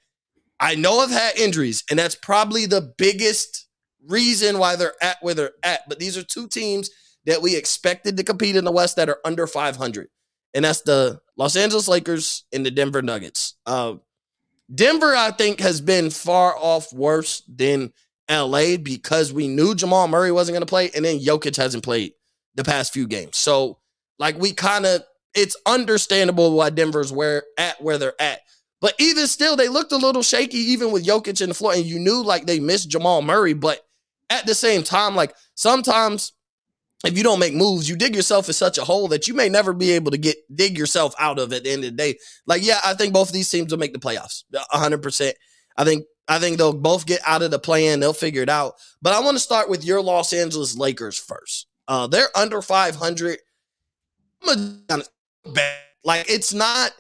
[0.61, 3.67] I know have had injuries, and that's probably the biggest
[4.07, 5.81] reason why they're at where they're at.
[5.89, 6.91] But these are two teams
[7.25, 10.09] that we expected to compete in the West that are under 500
[10.57, 13.55] and that's the Los Angeles Lakers and the Denver Nuggets.
[13.67, 13.97] Uh,
[14.75, 17.93] Denver, I think, has been far off worse than
[18.31, 22.13] LA because we knew Jamal Murray wasn't going to play, and then Jokic hasn't played
[22.55, 23.37] the past few games.
[23.37, 23.79] So,
[24.19, 25.03] like, we kind of
[25.35, 28.41] it's understandable why Denver's where at where they're at.
[28.81, 31.85] But even still, they looked a little shaky, even with Jokic in the floor, and
[31.85, 33.53] you knew like they missed Jamal Murray.
[33.53, 33.81] But
[34.31, 36.33] at the same time, like sometimes
[37.07, 39.49] if you don't make moves, you dig yourself in such a hole that you may
[39.49, 42.19] never be able to get dig yourself out of at the end of the day.
[42.47, 44.45] Like, yeah, I think both of these teams will make the playoffs.
[44.55, 45.37] hundred percent.
[45.77, 48.01] I think I think they'll both get out of the plan.
[48.01, 48.75] They'll figure it out.
[49.01, 51.67] But I want to start with your Los Angeles Lakers first.
[51.87, 53.39] Uh, they're under 500.
[56.05, 56.93] Like, it's not,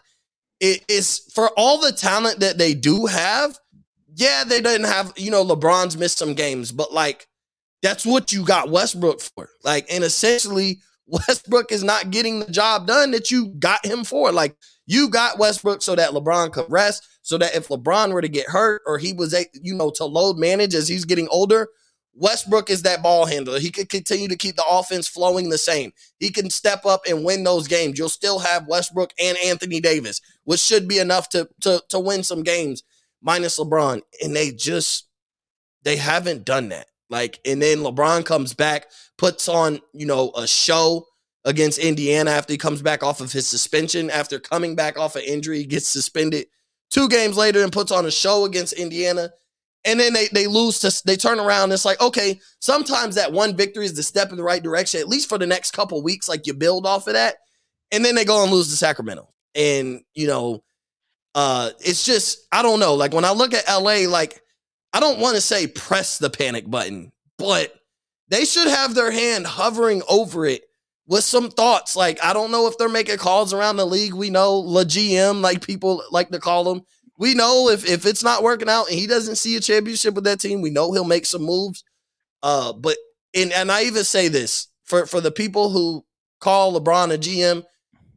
[0.61, 3.59] it is for all the talent that they do have.
[4.15, 7.27] Yeah, they didn't have, you know, LeBron's missed some games, but like
[7.83, 9.49] that's what you got Westbrook for.
[9.65, 14.33] Like, and essentially, Westbrook is not getting the job done that you got him for.
[14.33, 18.29] Like, you got Westbrook so that LeBron could rest, so that if LeBron were to
[18.29, 21.69] get hurt or he was, a, you know, to load manage as he's getting older,
[22.17, 23.61] Westbrook is that ball handler.
[23.61, 25.93] He could continue to keep the offense flowing the same.
[26.19, 27.99] He can step up and win those games.
[27.99, 32.23] You'll still have Westbrook and Anthony Davis, which should be enough to to to win
[32.23, 32.83] some games
[33.21, 34.01] minus LeBron.
[34.23, 35.09] And they just
[35.83, 36.87] they haven't done that.
[37.09, 41.07] Like, and then LeBron comes back, puts on, you know, a show
[41.45, 44.11] against Indiana after he comes back off of his suspension.
[44.11, 46.47] After coming back off an injury, he gets suspended
[46.91, 49.31] two games later and puts on a show against Indiana.
[49.85, 51.71] And then they, they lose to they turn around.
[51.71, 55.09] it's like, okay, sometimes that one victory is the step in the right direction, at
[55.09, 56.29] least for the next couple weeks.
[56.29, 57.37] Like you build off of that.
[57.93, 59.29] And then they go and lose to Sacramento.
[59.55, 60.65] And, you know,
[61.37, 62.95] uh, it's just, I don't know.
[62.95, 64.43] Like when I look at LA, like
[64.97, 67.75] I don't want to say press the panic button, but
[68.29, 70.63] they should have their hand hovering over it
[71.07, 71.95] with some thoughts.
[71.95, 74.15] Like, I don't know if they're making calls around the league.
[74.15, 76.81] We know LeGM, like people like to call him.
[77.19, 80.25] We know if, if it's not working out and he doesn't see a championship with
[80.25, 81.85] that team, we know he'll make some moves.
[82.43, 82.97] Uh, but
[83.35, 86.07] and and I even say this for for the people who
[86.41, 87.65] call LeBron a GM,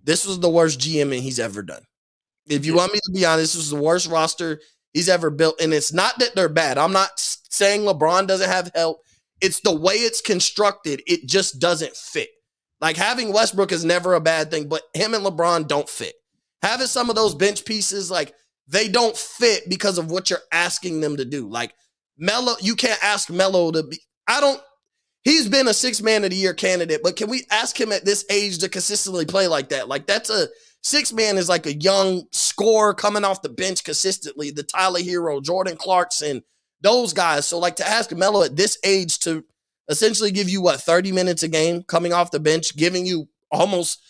[0.05, 1.83] this was the worst GMing he's ever done.
[2.47, 4.61] If you want me to be honest, this was the worst roster
[4.93, 5.61] he's ever built.
[5.61, 6.77] And it's not that they're bad.
[6.77, 8.99] I'm not saying LeBron doesn't have help.
[9.41, 11.01] It's the way it's constructed.
[11.07, 12.29] It just doesn't fit.
[12.81, 16.15] Like having Westbrook is never a bad thing, but him and LeBron don't fit.
[16.61, 18.33] Having some of those bench pieces, like
[18.67, 21.49] they don't fit because of what you're asking them to do.
[21.49, 21.73] Like
[22.17, 23.99] Melo, you can't ask Melo to be.
[24.27, 24.61] I don't.
[25.23, 28.05] He's been a six man of the year candidate, but can we ask him at
[28.05, 29.89] this age to consistently play like that?
[29.89, 30.47] Like that's a
[30.81, 34.51] six man is like a young scorer coming off the bench consistently.
[34.51, 36.43] The Tyler Herro, Jordan Clarkson,
[36.81, 37.47] those guys.
[37.47, 39.43] So like to ask Melo at this age to
[39.89, 44.01] essentially give you what 30 minutes a game coming off the bench, giving you almost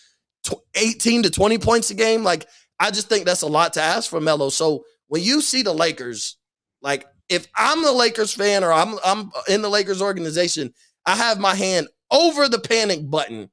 [0.74, 2.22] 18 to 20 points a game.
[2.22, 2.46] Like
[2.78, 4.48] I just think that's a lot to ask for Melo.
[4.48, 6.36] So when you see the Lakers,
[6.80, 10.72] like if I'm the Lakers fan or I'm I'm in the Lakers organization,
[11.06, 13.50] I have my hand over the panic button,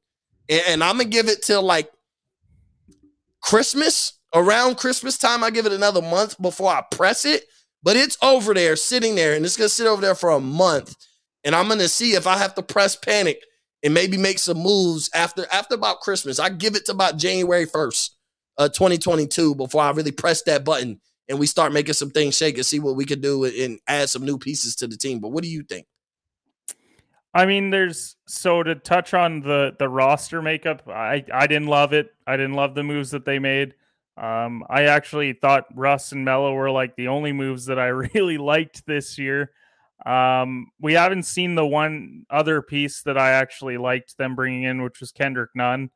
[0.49, 1.89] and, and I'm gonna give it till like
[3.41, 4.13] Christmas.
[4.35, 7.45] Around Christmas time, I give it another month before I press it.
[7.81, 10.95] But it's over there, sitting there, and it's gonna sit over there for a month.
[11.43, 13.41] And I'm gonna see if I have to press panic
[13.83, 16.39] and maybe make some moves after after about Christmas.
[16.39, 18.09] I give it to about January 1st,
[18.57, 22.55] uh, 2022, before I really press that button and we start making some things shake
[22.55, 25.19] and see what we could do and add some new pieces to the team.
[25.19, 25.85] But what do you think?
[27.33, 30.87] I mean, there's so to touch on the the roster makeup.
[30.87, 32.13] I I didn't love it.
[32.25, 33.73] I didn't love the moves that they made.
[34.17, 38.37] Um, I actually thought Russ and Melo were like the only moves that I really
[38.37, 39.51] liked this year.
[40.05, 44.81] Um, we haven't seen the one other piece that I actually liked them bringing in,
[44.81, 45.89] which was Kendrick Nunn.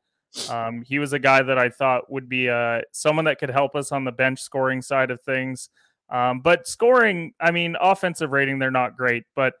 [0.48, 3.76] Um, he was a guy that I thought would be uh, someone that could help
[3.76, 5.68] us on the bench scoring side of things.
[6.08, 9.54] Um, but scoring, I mean, offensive rating, they're not great, but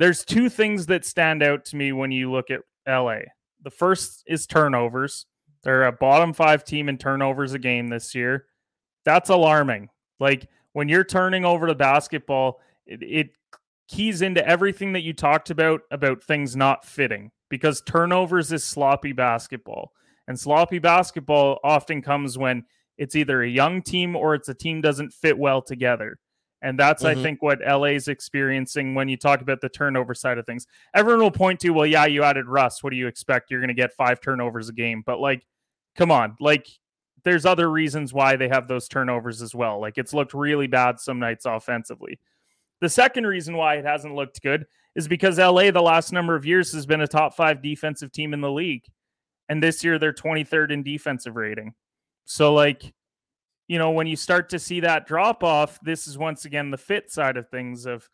[0.00, 3.18] there's two things that stand out to me when you look at LA.
[3.62, 5.26] The first is turnovers.
[5.62, 8.46] They're a bottom five team in turnovers a game this year.
[9.04, 9.90] That's alarming.
[10.18, 13.30] Like when you're turning over the basketball, it, it
[13.88, 19.12] keys into everything that you talked about about things not fitting because turnovers is sloppy
[19.12, 19.92] basketball.
[20.26, 22.64] And sloppy basketball often comes when
[22.96, 26.18] it's either a young team or it's a team doesn't fit well together.
[26.62, 27.18] And that's, mm-hmm.
[27.18, 30.66] I think, what LA's experiencing when you talk about the turnover side of things.
[30.94, 32.82] Everyone will point to, well, yeah, you added Russ.
[32.82, 33.50] What do you expect?
[33.50, 35.02] You're going to get five turnovers a game.
[35.04, 35.46] But, like,
[35.96, 36.36] come on.
[36.38, 36.68] Like,
[37.24, 39.80] there's other reasons why they have those turnovers as well.
[39.80, 42.18] Like, it's looked really bad some nights offensively.
[42.80, 46.46] The second reason why it hasn't looked good is because LA, the last number of
[46.46, 48.84] years, has been a top five defensive team in the league.
[49.48, 51.74] And this year, they're 23rd in defensive rating.
[52.24, 52.92] So, like,
[53.70, 56.76] you know, when you start to see that drop off, this is once again the
[56.76, 58.10] fit side of things of,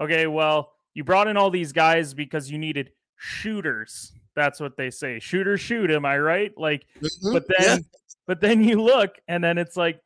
[0.00, 4.10] okay, well, you brought in all these guys because you needed shooters.
[4.34, 5.20] That's what they say.
[5.20, 6.52] Shooter shoot, am I right?
[6.56, 7.32] Like, mm-hmm.
[7.32, 7.98] but then yeah.
[8.26, 10.00] but then you look and then it's like,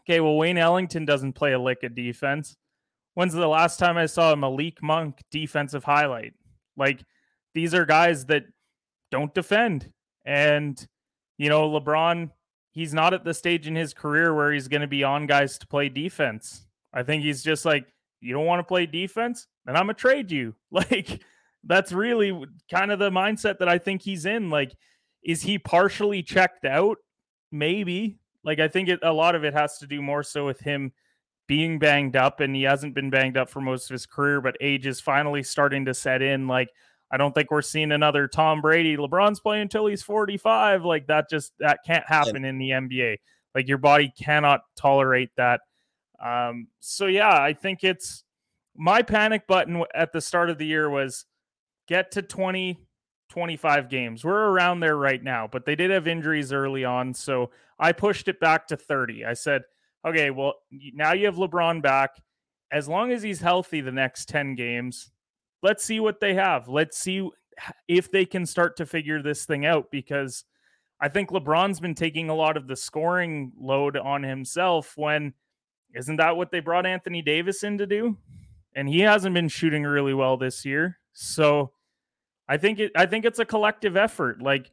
[0.00, 2.56] okay, well, Wayne Ellington doesn't play a lick of defense.
[3.14, 6.34] When's the last time I saw a Malik Monk defensive highlight?
[6.76, 7.04] Like,
[7.54, 8.42] these are guys that
[9.12, 9.92] don't defend.
[10.24, 10.84] And,
[11.38, 12.30] you know, LeBron
[12.72, 15.58] he's not at the stage in his career where he's going to be on guys
[15.58, 16.66] to play defense.
[16.92, 17.86] I think he's just like,
[18.20, 20.54] you don't want to play defense, then I'm gonna trade you.
[20.70, 21.20] Like
[21.64, 24.50] that's really kind of the mindset that I think he's in.
[24.50, 24.72] Like,
[25.22, 26.98] is he partially checked out?
[27.52, 28.18] Maybe.
[28.44, 30.92] Like, I think it, a lot of it has to do more so with him
[31.46, 34.56] being banged up, and he hasn't been banged up for most of his career, but
[34.60, 36.48] age is finally starting to set in.
[36.48, 36.70] Like,
[37.10, 38.96] I don't think we're seeing another Tom Brady.
[38.96, 40.84] LeBron's playing until he's 45.
[40.84, 43.16] Like that just that can't happen in the NBA.
[43.54, 45.60] Like your body cannot tolerate that.
[46.24, 48.24] Um, so yeah, I think it's
[48.76, 51.24] my panic button at the start of the year was
[51.88, 52.78] get to 20
[53.30, 54.24] 25 games.
[54.24, 58.26] We're around there right now, but they did have injuries early on, so I pushed
[58.26, 59.24] it back to 30.
[59.24, 59.62] I said,
[60.04, 62.10] "Okay, well, now you have LeBron back.
[62.72, 65.10] As long as he's healthy the next 10 games,
[65.62, 66.68] let's see what they have.
[66.68, 67.28] Let's see
[67.88, 70.44] if they can start to figure this thing out because
[71.00, 75.34] I think LeBron's been taking a lot of the scoring load on himself when
[75.94, 78.16] isn't that what they brought Anthony Davis in to do?
[78.74, 80.98] And he hasn't been shooting really well this year.
[81.12, 81.72] So
[82.48, 84.40] I think it I think it's a collective effort.
[84.40, 84.70] Like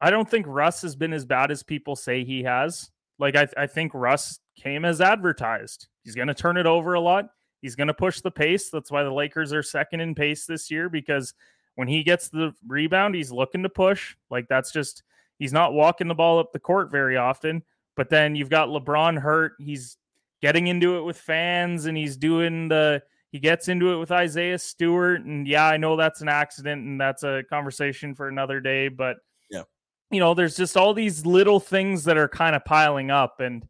[0.00, 2.90] I don't think Russ has been as bad as people say he has.
[3.18, 5.88] Like I, I think Russ came as advertised.
[6.02, 7.30] He's going to turn it over a lot.
[7.62, 8.70] He's going to push the pace.
[8.70, 11.34] That's why the Lakers are second in pace this year because
[11.74, 14.16] when he gets the rebound, he's looking to push.
[14.30, 15.02] Like that's just
[15.38, 17.62] he's not walking the ball up the court very often.
[17.96, 19.52] But then you've got LeBron hurt.
[19.58, 19.96] He's
[20.42, 24.58] getting into it with fans and he's doing the he gets into it with Isaiah
[24.58, 25.22] Stewart.
[25.24, 28.88] And yeah, I know that's an accident and that's a conversation for another day.
[28.88, 29.16] But
[29.50, 29.62] yeah,
[30.10, 33.40] you know, there's just all these little things that are kind of piling up.
[33.40, 33.66] And,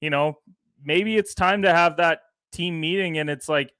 [0.00, 0.38] you know,
[0.82, 2.20] maybe it's time to have that
[2.52, 3.72] team meeting and it's like,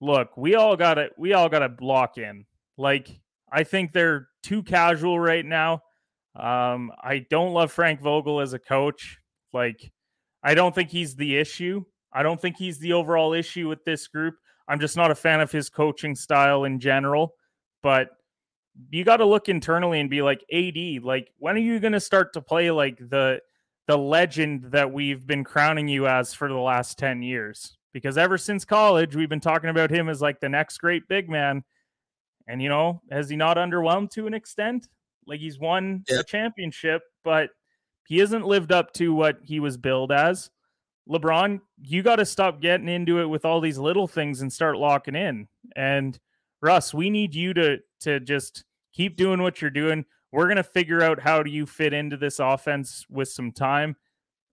[0.00, 1.12] look, we all got it.
[1.18, 2.44] we all got to block in.
[2.76, 3.20] Like
[3.50, 5.82] I think they're too casual right now.
[6.36, 9.18] Um, I don't love Frank Vogel as a coach.
[9.52, 9.92] Like
[10.42, 11.84] I don't think he's the issue.
[12.12, 14.34] I don't think he's the overall issue with this group.
[14.68, 17.34] I'm just not a fan of his coaching style in general.
[17.82, 18.10] But
[18.90, 22.00] you got to look internally and be like, AD, like, when are you going to
[22.00, 23.40] start to play like the
[23.88, 27.77] the legend that we've been crowning you as for the last 10 years.
[27.92, 31.28] Because ever since college, we've been talking about him as like the next great big
[31.28, 31.64] man.
[32.46, 34.88] And, you know, has he not underwhelmed to an extent?
[35.26, 37.50] Like he's won a championship, but
[38.06, 40.50] he hasn't lived up to what he was billed as.
[41.08, 44.76] LeBron, you got to stop getting into it with all these little things and start
[44.76, 45.48] locking in.
[45.76, 46.18] And
[46.60, 50.04] Russ, we need you to to just keep doing what you're doing.
[50.32, 53.96] We're gonna figure out how do you fit into this offense with some time.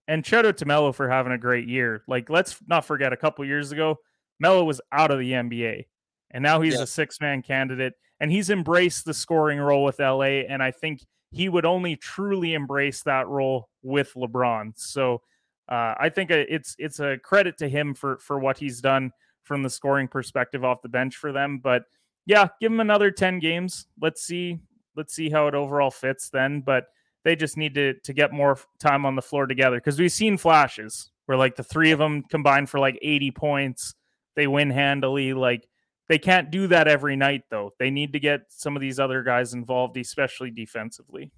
[0.08, 2.02] And shout out to Melo for having a great year.
[2.06, 3.98] Like, let's not forget a couple years ago,
[4.38, 5.86] Melo was out of the NBA,
[6.30, 6.82] and now he's Yeah.
[6.82, 10.44] a six man candidate, and he's embraced the scoring role with LA.
[10.48, 11.00] And I think
[11.32, 14.72] he would only truly embrace that role with LeBron.
[14.76, 15.22] So
[15.68, 19.10] uh, I think uh, it's it's a credit to him for for what he's done
[19.42, 21.58] from the scoring perspective off the bench for them.
[21.58, 21.84] But
[22.26, 23.86] yeah, give him another ten games.
[24.00, 24.60] Let's see
[24.94, 26.60] let's see how it overall fits then.
[26.60, 26.86] But
[27.26, 30.38] they just need to to get more time on the floor together because we've seen
[30.38, 33.94] flashes where like the three of them combined for like 80 points.
[34.36, 35.32] They win handily.
[35.32, 35.66] Like
[36.08, 37.72] they can't do that every night though.
[37.80, 41.32] They need to get some of these other guys involved, especially defensively.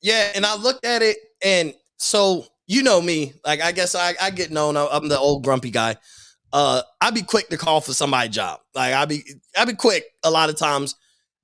[0.00, 4.14] Yeah, and I looked at it, and so you know me, like I guess I,
[4.22, 4.76] I get known.
[4.76, 5.96] I'm the old grumpy guy.
[6.52, 8.60] Uh, I'd be quick to call for somebody's job.
[8.72, 9.24] Like I'd be,
[9.58, 10.94] I'd be quick a lot of times.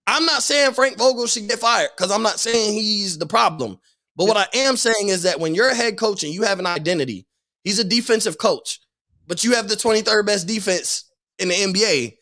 [0.07, 3.79] I'm not saying Frank Vogel should get fired because I'm not saying he's the problem.
[4.17, 6.59] But what I am saying is that when you're a head coach and you have
[6.59, 7.27] an identity,
[7.65, 8.81] he's a defensive coach,
[9.27, 12.15] but you have the 23rd best defense in the NBA.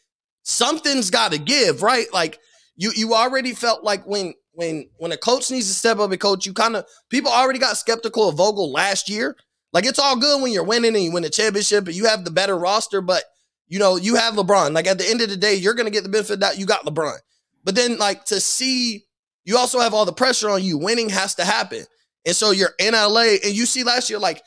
[0.43, 2.07] Something's got to give, right?
[2.13, 2.39] Like
[2.77, 6.21] you, you already felt like when when when a coach needs to step up and
[6.21, 9.37] coach, you kind of people already got skeptical of Vogel last year.
[9.73, 12.25] Like it's all good when you're winning and you win a championship and you have
[12.25, 13.25] the better roster, but
[13.67, 14.73] you know you have LeBron.
[14.73, 16.67] Like at the end of the day, you're gonna get the benefit of that you
[16.67, 17.19] got LeBron.
[17.65, 19.05] But then like to see
[19.45, 20.79] you also have all the pressure on you.
[20.79, 21.85] Winning has to happen,
[22.25, 24.43] and so you're in LA and you see last year like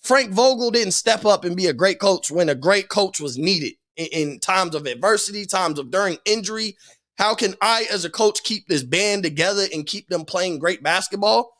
[0.00, 3.36] Frank Vogel didn't step up and be a great coach when a great coach was
[3.36, 6.76] needed in, in times of adversity, times of during injury.
[7.18, 10.82] How can I, as a coach, keep this band together and keep them playing great
[10.82, 11.52] basketball?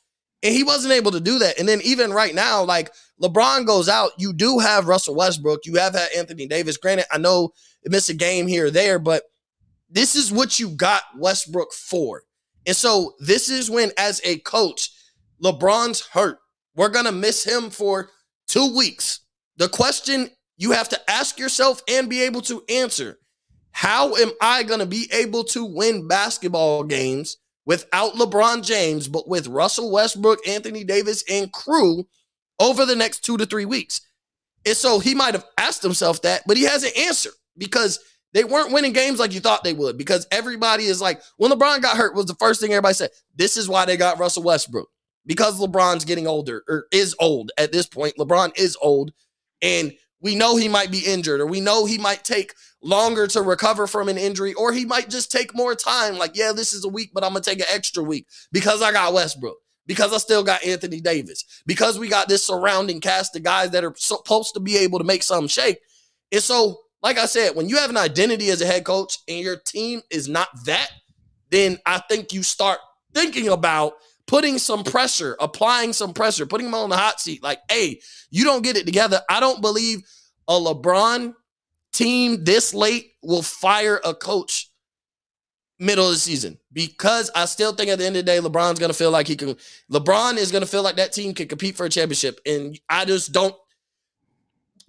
[0.42, 1.59] And he wasn't able to do that.
[1.59, 2.90] And then even right now, like
[3.22, 6.78] LeBron goes out, you do have Russell Westbrook, you have had Anthony Davis.
[6.78, 7.51] Granted, I know
[7.82, 9.24] it missed a game here or there, but
[9.91, 12.22] this is what you got Westbrook for.
[12.66, 14.91] And so this is when, as a coach,
[15.43, 16.38] LeBron's hurt.
[16.76, 18.11] We're gonna miss him for
[18.47, 19.20] two weeks.
[19.57, 23.18] The question you have to ask yourself and be able to answer
[23.72, 29.28] how am I going to be able to win basketball games without LeBron James, but
[29.28, 32.07] with Russell Westbrook, Anthony Davis, and crew
[32.59, 34.01] over the next two to three weeks?
[34.66, 37.99] And so he might have asked himself that, but he hasn't answered because
[38.32, 39.98] they weren't winning games like you thought they would.
[39.98, 43.10] Because everybody is like, when LeBron got hurt, was the first thing everybody said.
[43.36, 44.88] This is why they got Russell Westbrook
[45.26, 48.14] because LeBron's getting older or is old at this point.
[48.18, 49.12] LeBron is old,
[49.62, 53.42] and we know he might be injured, or we know he might take longer to
[53.42, 56.18] recover from an injury, or he might just take more time.
[56.18, 58.92] Like, yeah, this is a week, but I'm gonna take an extra week because I
[58.92, 59.56] got Westbrook,
[59.86, 63.84] because I still got Anthony Davis, because we got this surrounding cast of guys that
[63.84, 65.78] are supposed to be able to make something shake.
[66.32, 69.38] And so, like I said, when you have an identity as a head coach and
[69.38, 70.90] your team is not that,
[71.51, 72.78] then I think you start
[73.14, 73.94] thinking about
[74.26, 77.42] putting some pressure, applying some pressure, putting them on the hot seat.
[77.42, 79.20] Like, hey, you don't get it together.
[79.28, 80.03] I don't believe
[80.46, 81.34] a LeBron
[81.92, 84.70] team this late will fire a coach
[85.80, 88.78] middle of the season because I still think at the end of the day, LeBron's
[88.78, 89.57] gonna feel like he can.
[89.90, 93.32] LeBron is gonna feel like that team can compete for a championship, and I just
[93.32, 93.55] don't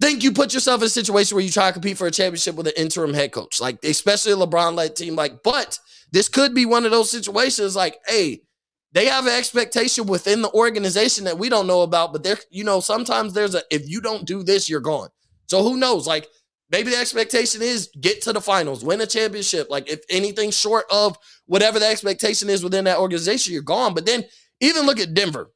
[0.02, 2.56] think you put yourself in a situation where you try to compete for a championship
[2.56, 5.14] with an interim head coach, like especially a LeBron-led team.
[5.14, 5.78] Like, but
[6.10, 7.76] this could be one of those situations.
[7.76, 8.42] Like, hey,
[8.90, 12.64] they have an expectation within the organization that we don't know about, but there, you
[12.64, 15.08] know, sometimes there's a if you don't do this, you're gone.
[15.46, 16.06] So who knows?
[16.06, 16.26] Like
[16.68, 19.70] maybe the expectation is get to the finals, win a championship.
[19.70, 23.94] Like if anything short of whatever the expectation is within that organization, you're gone.
[23.94, 24.24] But then
[24.60, 25.52] even look at Denver.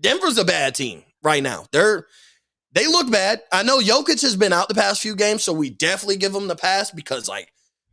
[0.00, 1.66] Denver's a bad team right now.
[1.70, 2.06] They're
[2.72, 3.42] they look bad.
[3.52, 6.48] I know Jokic has been out the past few games, so we definitely give them
[6.48, 7.52] the pass because like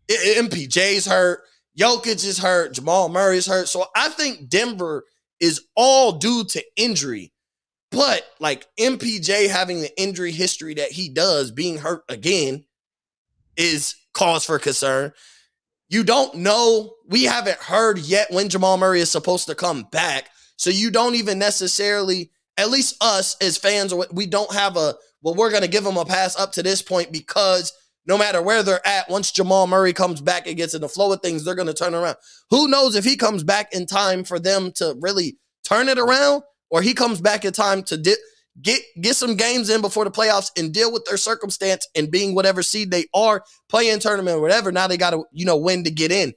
[0.10, 1.42] MPJ's hurt,
[1.78, 3.68] Jokic is hurt, Jamal Murray's hurt.
[3.68, 5.06] So I think Denver
[5.40, 7.34] is all due to injury.
[7.92, 12.66] But like MPJ having the injury history that he does, being hurt again,
[13.58, 15.12] is cause for concern.
[15.90, 16.94] You don't know.
[17.08, 20.30] We haven't heard yet when Jamal Murray is supposed to come back.
[20.56, 25.36] So you don't even necessarily, at least us as fans, we don't have a, well,
[25.36, 27.72] we're going to give them a pass up to this point because
[28.06, 31.12] no matter where they're at, once Jamal Murray comes back and gets in the flow
[31.14, 32.16] of things, they're going to turn around.
[32.50, 36.44] Who knows if he comes back in time for them to really turn it around?
[36.70, 38.16] or he comes back in time to di-
[38.62, 42.36] get get some games in before the playoffs and deal with their circumstance and being
[42.36, 44.72] whatever seed they are, playing tournament or whatever.
[44.72, 46.34] Now they got to you know win to get in.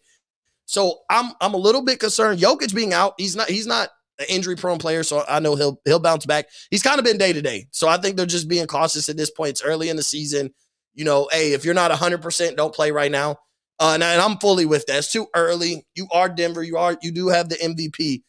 [0.65, 2.41] So I'm I'm a little bit concerned.
[2.41, 5.81] Jokic being out, he's not he's not an injury prone player, so I know he'll
[5.85, 6.47] he'll bounce back.
[6.71, 9.17] He's kind of been day to day, so I think they're just being cautious at
[9.17, 9.51] this point.
[9.51, 10.53] It's early in the season.
[10.95, 13.37] You know, hey, if you're not 100, percent don't play right now.
[13.81, 14.99] Uh, and, and I'm fully with that.
[14.99, 15.85] It's too early.
[15.95, 16.63] You are Denver.
[16.63, 18.23] You are you do have the MVP,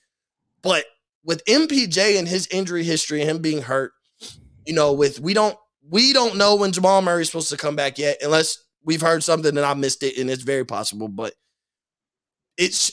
[0.61, 0.86] but
[1.23, 3.91] with MPJ and his injury history and him being hurt,
[4.65, 5.57] you know, with we don't
[5.89, 9.55] we don't know when Jamal Murray's supposed to come back yet, unless we've heard something
[9.55, 11.07] and I missed it, and it's very possible.
[11.07, 11.34] But
[12.57, 12.91] it's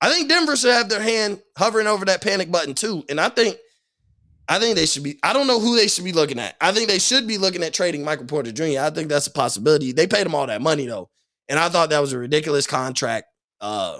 [0.00, 3.04] I think Denver should have their hand hovering over that panic button too.
[3.08, 3.56] And I think
[4.48, 6.56] I think they should be, I don't know who they should be looking at.
[6.60, 8.80] I think they should be looking at trading Michael Porter Jr.
[8.80, 9.92] I think that's a possibility.
[9.92, 11.10] They paid him all that money though.
[11.48, 13.26] And I thought that was a ridiculous contract.
[13.60, 13.98] Uh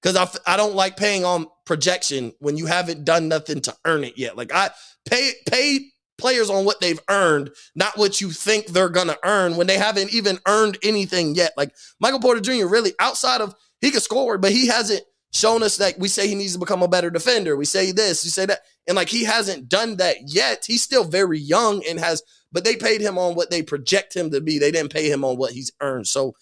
[0.00, 4.04] because I, I don't like paying on projection when you haven't done nothing to earn
[4.04, 4.36] it yet.
[4.36, 4.70] Like I
[5.04, 9.66] pay pay players on what they've earned, not what you think they're gonna earn when
[9.66, 11.52] they haven't even earned anything yet.
[11.56, 12.66] Like Michael Porter Jr.
[12.66, 15.02] really outside of he could score, but he hasn't
[15.32, 17.56] shown us that we say he needs to become a better defender.
[17.56, 20.64] We say this, you say that, and like he hasn't done that yet.
[20.66, 24.30] He's still very young and has, but they paid him on what they project him
[24.30, 24.58] to be.
[24.58, 26.06] They didn't pay him on what he's earned.
[26.06, 26.34] So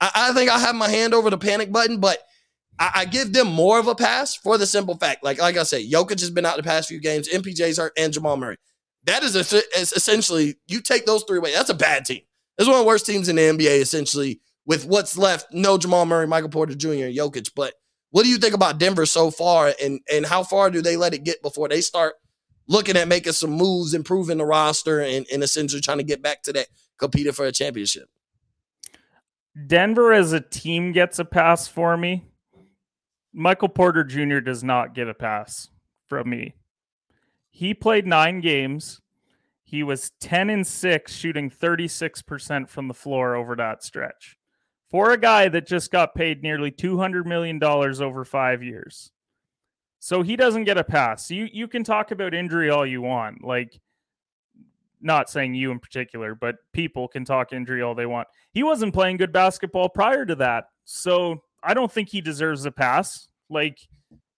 [0.00, 2.18] I, I think I have my hand over the panic button, but
[2.78, 5.62] I, I, give them more of a pass for the simple fact, like like I
[5.62, 8.56] said, Jokic has been out the past few games, MPJ's hurt, and Jamal Murray.
[9.04, 9.40] That is, a,
[9.78, 11.52] is essentially you take those three away.
[11.52, 12.22] That's a bad team.
[12.56, 16.06] It's one of the worst teams in the NBA, essentially with what's left, no Jamal
[16.06, 17.50] Murray, Michael Porter Jr., and Jokic.
[17.54, 17.74] But
[18.10, 21.14] what do you think about Denver so far, and and how far do they let
[21.14, 22.14] it get before they start
[22.68, 26.42] looking at making some moves, improving the roster, and, and essentially trying to get back
[26.44, 28.08] to that competing for a championship?
[29.66, 32.24] Denver as a team gets a pass for me.
[33.34, 34.40] Michael Porter Jr.
[34.40, 35.68] does not get a pass
[36.06, 36.54] from me.
[37.50, 39.00] He played nine games.
[39.64, 44.36] He was 10 and 6, shooting 36% from the floor over that stretch
[44.92, 49.10] for a guy that just got paid nearly $200 million over five years.
[49.98, 51.30] So he doesn't get a pass.
[51.30, 53.44] You you can talk about injury all you want.
[53.44, 53.80] Like
[55.00, 58.28] not saying you in particular, but people can talk injury all they want.
[58.52, 60.64] He wasn't playing good basketball prior to that.
[60.84, 63.28] So I don't think he deserves a pass.
[63.48, 63.78] Like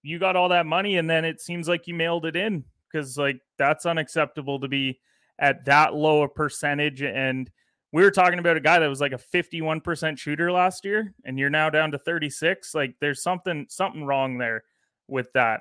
[0.02, 3.16] you got all that money and then it seems like you mailed it in because
[3.16, 5.00] like that's unacceptable to be
[5.38, 7.50] at that low a percentage and
[7.94, 11.38] we were talking about a guy that was like a 51% shooter last year and
[11.38, 14.64] you're now down to 36 like there's something something wrong there
[15.06, 15.60] with that.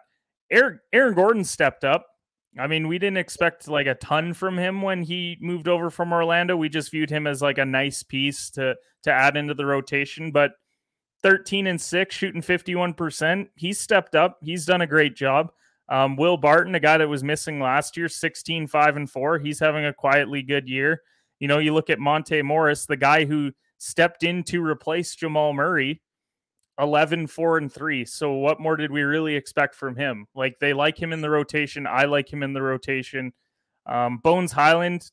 [0.49, 2.07] Aaron, aaron gordon stepped up.
[2.59, 6.11] I mean we didn't expect like a ton from him when he moved over from
[6.11, 6.57] orlando.
[6.57, 10.31] We just viewed him as like a nice piece to to add into the rotation
[10.31, 10.53] but
[11.21, 14.39] 13 and 6 shooting 51% he's stepped up.
[14.41, 15.51] He's done a great job.
[15.87, 19.59] Um, will barton a guy that was missing last year 16 5 and 4 he's
[19.59, 21.03] having a quietly good year
[21.43, 25.51] you know, you look at Monte Morris, the guy who stepped in to replace Jamal
[25.51, 26.01] Murray,
[26.79, 28.05] 11, 4, and 3.
[28.05, 30.25] So, what more did we really expect from him?
[30.33, 31.85] Like, they like him in the rotation.
[31.85, 33.33] I like him in the rotation.
[33.85, 35.11] Um, Bones Hyland,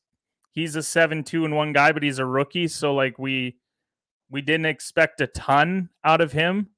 [0.53, 2.69] he's a 7, 2, and 1 guy, but he's a rookie.
[2.69, 3.57] So, like, we.
[4.29, 6.69] We didn't expect a ton out of him.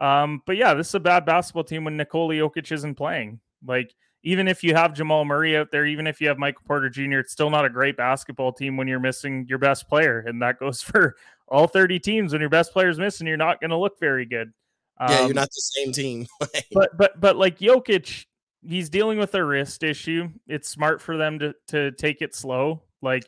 [0.00, 3.40] Um, but yeah, this is a bad basketball team when Nikola Jokic isn't playing.
[3.62, 3.94] Like,
[4.24, 7.18] even if you have Jamal Murray out there, even if you have Michael Porter Jr.,
[7.18, 10.20] it's still not a great basketball team when you're missing your best player.
[10.20, 11.16] And that goes for
[11.48, 12.32] all 30 teams.
[12.32, 14.52] When your best player's missing, you're not going to look very good.
[15.00, 16.26] Um, yeah, you're um, not the same team.
[16.72, 18.26] but but but like Jokic,
[18.62, 20.28] he's dealing with a wrist issue.
[20.46, 22.82] It's smart for them to to take it slow.
[23.00, 23.26] Like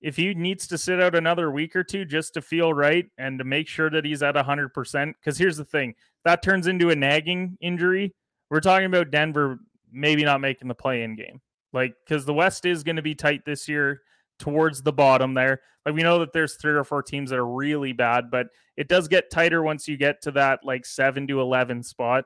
[0.00, 3.38] if he needs to sit out another week or two just to feel right and
[3.38, 6.96] to make sure that he's at 100%, because here's the thing that turns into a
[6.96, 8.14] nagging injury.
[8.50, 9.58] We're talking about Denver
[9.92, 11.40] maybe not making the play in game.
[11.72, 14.02] Like, because the West is going to be tight this year
[14.38, 15.60] towards the bottom there.
[15.84, 18.88] Like, we know that there's three or four teams that are really bad, but it
[18.88, 22.24] does get tighter once you get to that like seven to 11 spot.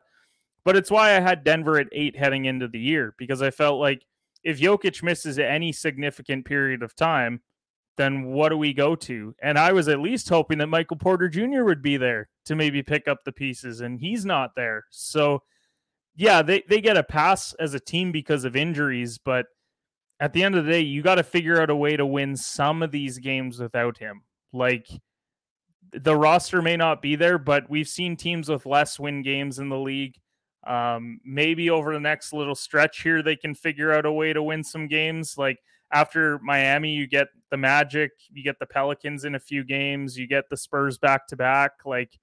[0.65, 3.81] But it's why I had Denver at eight heading into the year because I felt
[3.81, 4.05] like
[4.45, 7.41] if Jokic misses any significant period of time,
[7.97, 9.35] then what do we go to?
[9.43, 11.65] And I was at least hoping that Michael Porter Jr.
[11.65, 14.85] would be there to maybe pick up the pieces, and he's not there.
[14.91, 15.43] So
[16.17, 19.47] yeah, they, they get a pass as a team because of injuries, but
[20.21, 22.37] at the end of the day, you got to figure out a way to win
[22.37, 24.23] some of these games without him.
[24.53, 24.89] Like
[25.93, 29.69] the roster may not be there, but we've seen teams with less win games in
[29.69, 30.17] the league.
[30.65, 34.43] Um, maybe over the next little stretch here, they can figure out a way to
[34.43, 35.37] win some games.
[35.37, 35.59] Like
[35.93, 40.27] after Miami, you get the Magic, you get the Pelicans in a few games, you
[40.27, 41.73] get the Spurs back to back.
[41.85, 42.19] Like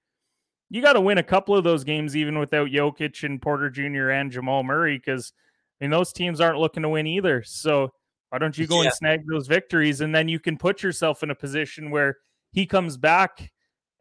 [0.70, 4.10] you got to win a couple of those games even without Jokic and Porter Jr.
[4.10, 5.32] and Jamal Murray because
[5.80, 7.42] I mean, those teams aren't looking to win either.
[7.42, 7.92] So
[8.28, 8.88] why don't you go Yeah.
[8.88, 10.00] and snag those victories?
[10.00, 12.18] And then you can put yourself in a position where
[12.52, 13.50] he comes back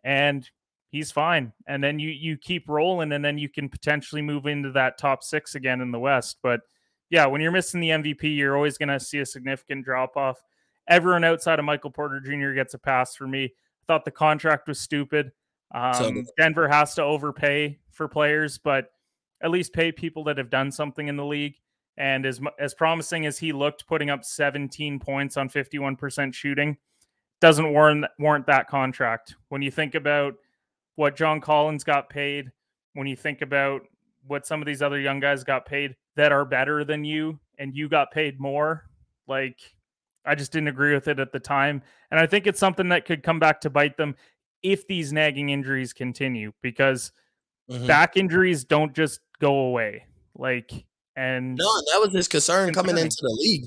[0.04, 0.48] and
[0.92, 1.54] he's fine.
[1.68, 5.24] And then you you keep rolling and then you can potentially move into that top
[5.24, 6.38] six again in the West.
[6.44, 6.62] But
[7.10, 10.44] yeah, when you're missing the MVP, you're always gonna see a significant drop off.
[10.88, 12.52] Everyone outside of Michael Porter Jr.
[12.54, 13.46] gets a pass for me.
[13.46, 13.52] I
[13.88, 15.32] thought the contract was stupid.
[15.72, 18.92] Um, So Denver has to overpay for players, but
[19.42, 21.56] at least pay people that have done something in the league.
[21.98, 26.78] And as as promising as he looked, putting up 17 points on 51% shooting,
[27.42, 29.36] doesn't warrant warrant that contract.
[29.50, 30.36] When you think about
[30.96, 32.52] what John Collins got paid,
[32.94, 33.82] when you think about
[34.26, 37.76] what some of these other young guys got paid that are better than you, and
[37.76, 38.86] you got paid more,
[39.28, 39.60] like
[40.26, 41.82] I just didn't agree with it at the time.
[42.12, 44.16] And I think it's something that could come back to bite them
[44.64, 47.12] if these nagging injuries continue because
[47.70, 47.88] Mhm.
[47.88, 50.06] back injuries don't just go away.
[50.36, 50.72] Like,
[51.16, 53.66] and No, that was his concern coming into the league.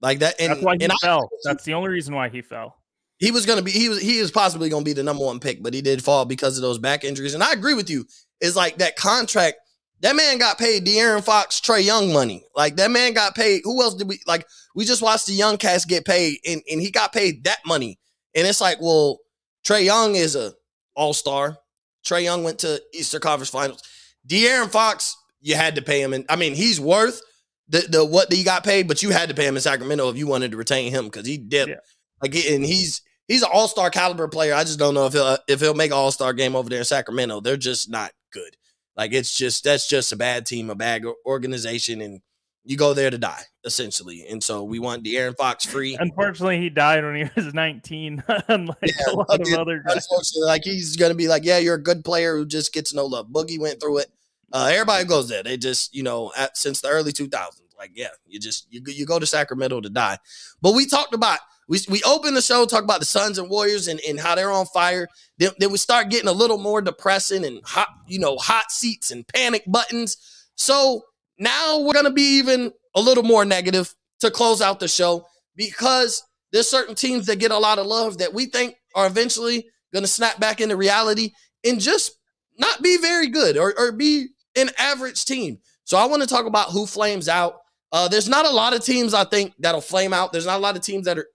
[0.00, 1.28] Like that, and, that's why he and I, fell.
[1.44, 2.76] That's the only reason why he fell.
[3.18, 5.62] he was gonna be he was he is possibly gonna be the number one pick,
[5.62, 7.32] but he did fall because of those back injuries.
[7.34, 8.06] And I agree with you.
[8.40, 9.56] It's like that contract.
[10.00, 12.44] That man got paid De'Aaron Fox, Trae Young money.
[12.54, 13.62] Like that man got paid.
[13.64, 14.46] Who else did we like?
[14.74, 17.98] We just watched the young cast get paid, and, and he got paid that money.
[18.34, 19.20] And it's like, well,
[19.64, 20.52] Trae Young is a
[20.94, 21.58] all star.
[22.06, 23.82] Trae Young went to Easter Conference Finals.
[24.28, 27.20] De'Aaron Fox, you had to pay him, and I mean, he's worth
[27.68, 30.16] the the what he got paid, but you had to pay him in Sacramento if
[30.16, 31.70] you wanted to retain him because he dipped.
[31.70, 31.76] Yeah.
[32.22, 34.54] Like, and he's he's an all star caliber player.
[34.54, 36.84] I just don't know if he'll if he'll make all star game over there in
[36.84, 37.40] Sacramento.
[37.40, 38.56] They're just not good.
[38.96, 42.20] Like it's just that's just a bad team, a bad organization, and
[42.64, 44.26] you go there to die essentially.
[44.28, 45.96] And so we want De'Aaron Fox free.
[45.98, 49.96] Unfortunately, he died when he was 19, unlike Yeah, a lot of other guys.
[49.96, 53.06] Unfortunately, like he's gonna be like, yeah, you're a good player who just gets no
[53.06, 53.28] love.
[53.28, 54.08] Boogie went through it.
[54.52, 55.42] Uh, everybody goes there.
[55.42, 58.92] They just, you know, at, since the early 2000s, like, yeah, you just you go-
[58.92, 60.18] you go to Sacramento to die.
[60.62, 63.88] But we talked about we we opened the show talk about the Suns and Warriors
[63.88, 65.08] and, and how they're on fire.
[65.38, 69.10] Then, then we start getting a little more depressing and hot, you know, hot seats
[69.10, 70.16] and panic buttons.
[70.54, 71.02] So
[71.38, 75.26] now we're gonna be even a little more negative to close out the show
[75.56, 76.22] because
[76.52, 80.06] there's certain teams that get a lot of love that we think are eventually gonna
[80.06, 81.30] snap back into reality
[81.64, 82.12] and just
[82.58, 85.58] not be very good or, or be an average team.
[85.84, 87.56] So I want to talk about who flames out.
[87.92, 90.32] Uh, there's not a lot of teams I think that'll flame out.
[90.32, 91.28] There's not a lot of teams that are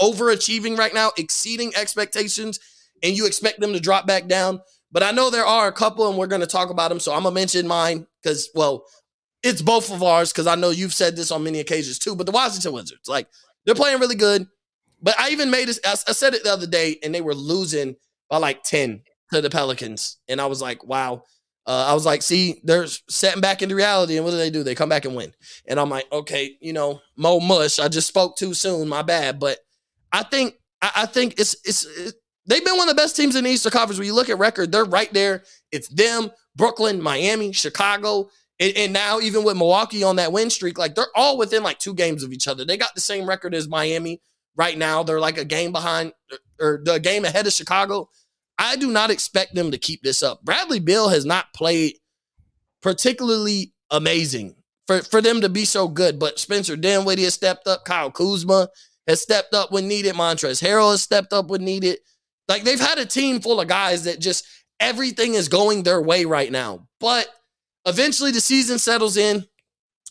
[0.00, 2.58] overachieving right now, exceeding expectations,
[3.02, 4.60] and you expect them to drop back down.
[4.90, 7.00] But I know there are a couple, and we're going to talk about them.
[7.00, 8.84] So I'm gonna mention mine because, well,
[9.42, 12.16] it's both of ours because I know you've said this on many occasions too.
[12.16, 13.28] But the Washington Wizards, like
[13.64, 14.46] they're playing really good.
[15.00, 15.80] But I even made this.
[15.84, 17.96] I, I said it the other day, and they were losing
[18.28, 21.22] by like ten to the Pelicans, and I was like, wow.
[21.66, 24.62] Uh, I was like, see, they're setting back into reality, and what do they do?
[24.62, 25.34] They come back and win.
[25.66, 27.78] And I'm like, okay, you know, Mo Mush.
[27.78, 28.88] I just spoke too soon.
[28.88, 29.38] My bad.
[29.38, 29.58] But
[30.10, 32.14] I think I, I think it's it's it,
[32.46, 33.98] they've been one of the best teams in the Eastern Conference.
[33.98, 35.42] When you look at record, they're right there.
[35.70, 38.30] It's them, Brooklyn, Miami, Chicago,
[38.60, 41.78] and, and now even with Milwaukee on that win streak, like they're all within like
[41.78, 42.64] two games of each other.
[42.64, 44.20] They got the same record as Miami
[44.56, 45.02] right now.
[45.02, 46.12] They're like a game behind
[46.60, 48.08] or the game ahead of Chicago.
[48.58, 50.42] I do not expect them to keep this up.
[50.42, 51.94] Bradley Beal has not played
[52.82, 54.56] particularly amazing
[54.86, 57.84] for, for them to be so good, but Spencer Dinwiddie has stepped up.
[57.84, 58.68] Kyle Kuzma
[59.06, 60.14] has stepped up when needed.
[60.14, 61.98] Montrezl Harrell has stepped up when needed.
[62.48, 64.44] Like they've had a team full of guys that just
[64.80, 66.88] everything is going their way right now.
[66.98, 67.28] But
[67.88, 69.44] eventually the season settles in.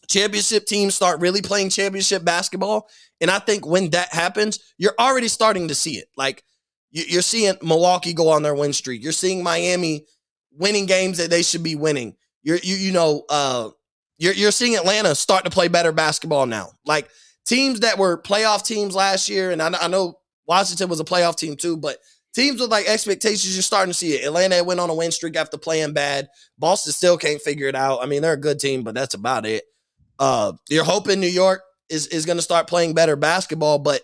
[0.08, 2.88] Championship teams start really playing championship basketball.
[3.20, 6.08] And I think when that happens, you're already starting to see it.
[6.16, 6.44] Like
[6.92, 9.04] you- you're seeing Milwaukee go on their win streak.
[9.04, 10.06] You're seeing Miami
[10.52, 12.16] winning games that they should be winning.
[12.44, 13.70] You're you you know uh
[14.18, 16.72] you're you're seeing Atlanta start to play better basketball now.
[16.86, 17.10] Like
[17.46, 21.36] teams that were playoff teams last year, and I, I know Washington was a playoff
[21.36, 21.98] team too, but
[22.38, 24.26] teams with like expectations, you're starting to see it.
[24.26, 26.28] Atlanta went on a win streak after playing bad.
[26.58, 28.00] Boston still can't figure it out.
[28.02, 29.64] I mean, they're a good team, but that's about it.
[30.20, 34.02] Uh, you're hoping New York is is going to start playing better basketball, but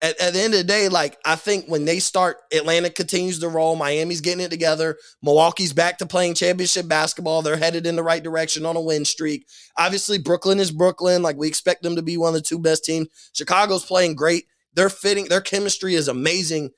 [0.00, 3.40] at, at the end of the day, like I think when they start, Atlanta continues
[3.40, 3.76] to roll.
[3.76, 4.96] Miami's getting it together.
[5.22, 7.42] Milwaukee's back to playing championship basketball.
[7.42, 9.46] They're headed in the right direction on a win streak.
[9.76, 11.22] Obviously, Brooklyn is Brooklyn.
[11.22, 13.08] Like we expect them to be one of the two best teams.
[13.34, 14.44] Chicago's playing great.
[14.74, 15.28] They're fitting.
[15.28, 16.70] Their chemistry is amazing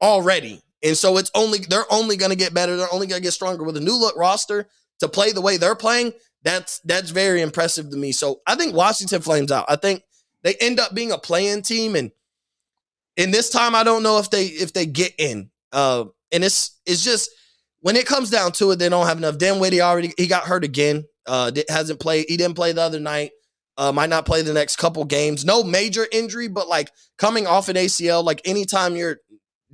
[0.00, 2.76] already, and so it's only they're only going to get better.
[2.76, 4.68] They're only going to get stronger with a new look roster
[5.00, 6.12] to play the way they're playing.
[6.42, 8.12] That's that's very impressive to me.
[8.12, 9.64] So I think Washington flames out.
[9.68, 10.02] I think
[10.42, 12.12] they end up being a playing team and
[13.16, 15.50] in this time I don't know if they if they get in.
[15.72, 17.30] Uh and it's it's just
[17.80, 19.38] when it comes down to it, they don't have enough.
[19.38, 21.04] Dinwiddie already he got hurt again.
[21.26, 22.26] Uh, hasn't played.
[22.28, 23.32] He didn't play the other night.
[23.76, 25.44] Uh, might not play the next couple games.
[25.44, 29.18] No major injury, but like coming off an ACL, like anytime you're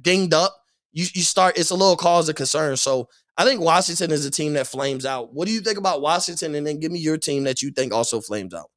[0.00, 1.58] dinged up, you you start.
[1.58, 2.76] It's a little cause of concern.
[2.76, 5.32] So I think Washington is a team that flames out.
[5.32, 6.54] What do you think about Washington?
[6.54, 8.70] And then give me your team that you think also flames out.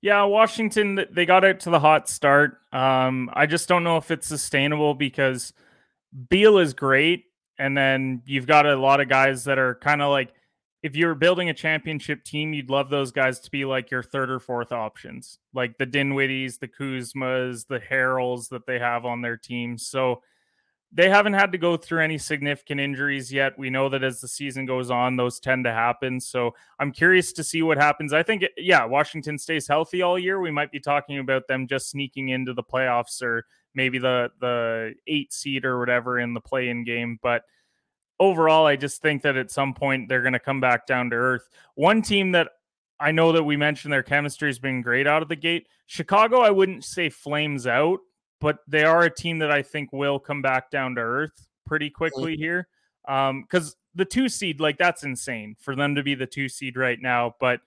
[0.00, 2.58] Yeah, Washington, they got out to the hot start.
[2.72, 5.52] Um, I just don't know if it's sustainable because
[6.28, 7.24] Beal is great.
[7.58, 10.32] And then you've got a lot of guys that are kind of like,
[10.82, 14.30] if you're building a championship team, you'd love those guys to be like your third
[14.30, 19.36] or fourth options, like the Dinwiddies, the Kuzmas, the Harrells that they have on their
[19.36, 19.76] team.
[19.76, 20.22] So
[20.92, 23.58] they haven't had to go through any significant injuries yet.
[23.58, 26.20] We know that as the season goes on, those tend to happen.
[26.20, 28.12] So I'm curious to see what happens.
[28.12, 30.40] I think, yeah, Washington stays healthy all year.
[30.40, 34.94] We might be talking about them just sneaking into the playoffs or maybe the the
[35.06, 37.18] eight seed or whatever in the play-in game.
[37.20, 37.42] But
[38.20, 41.16] overall, I just think that at some point they're going to come back down to
[41.16, 41.48] earth.
[41.74, 42.48] One team that
[43.00, 45.68] I know that we mentioned their chemistry has been great out of the gate.
[45.86, 48.00] Chicago, I wouldn't say flames out
[48.40, 51.90] but they are a team that I think will come back down to earth pretty
[51.90, 52.68] quickly here.
[53.06, 56.76] Um, because the two seed, like that's insane for them to be the two seed
[56.76, 57.34] right now.
[57.40, 57.60] But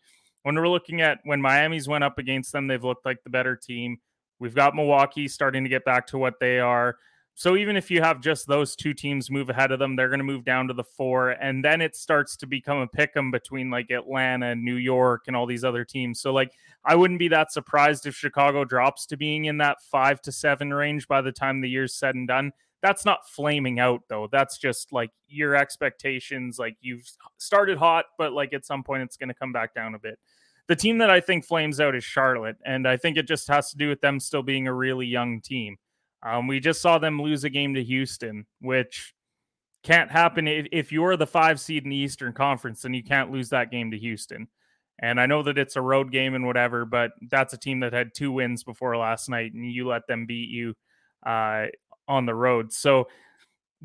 [0.43, 3.55] when we're looking at when Miami's went up against them, they've looked like the better
[3.55, 3.99] team.
[4.39, 6.97] We've got Milwaukee starting to get back to what they are.
[7.33, 10.19] So even if you have just those two teams move ahead of them, they're going
[10.19, 13.31] to move down to the four, and then it starts to become a pick 'em
[13.31, 16.19] between like Atlanta and New York and all these other teams.
[16.19, 16.51] So like
[16.85, 20.73] I wouldn't be that surprised if Chicago drops to being in that five to seven
[20.73, 22.51] range by the time the year's said and done.
[22.81, 24.27] That's not flaming out though.
[24.31, 26.59] That's just like your expectations.
[26.59, 29.95] Like you've started hot, but like at some point it's going to come back down
[29.95, 30.19] a bit.
[30.67, 33.71] The team that I think flames out is Charlotte, and I think it just has
[33.71, 35.77] to do with them still being a really young team.
[36.23, 39.13] Um, we just saw them lose a game to Houston, which
[39.83, 43.49] can't happen if, you're the five seed in the Eastern Conference, then you can't lose
[43.49, 44.47] that game to Houston.
[44.99, 47.91] And I know that it's a road game and whatever, but that's a team that
[47.91, 50.75] had two wins before last night, and you let them beat you
[51.25, 51.67] uh,
[52.07, 52.71] on the road.
[52.71, 53.07] So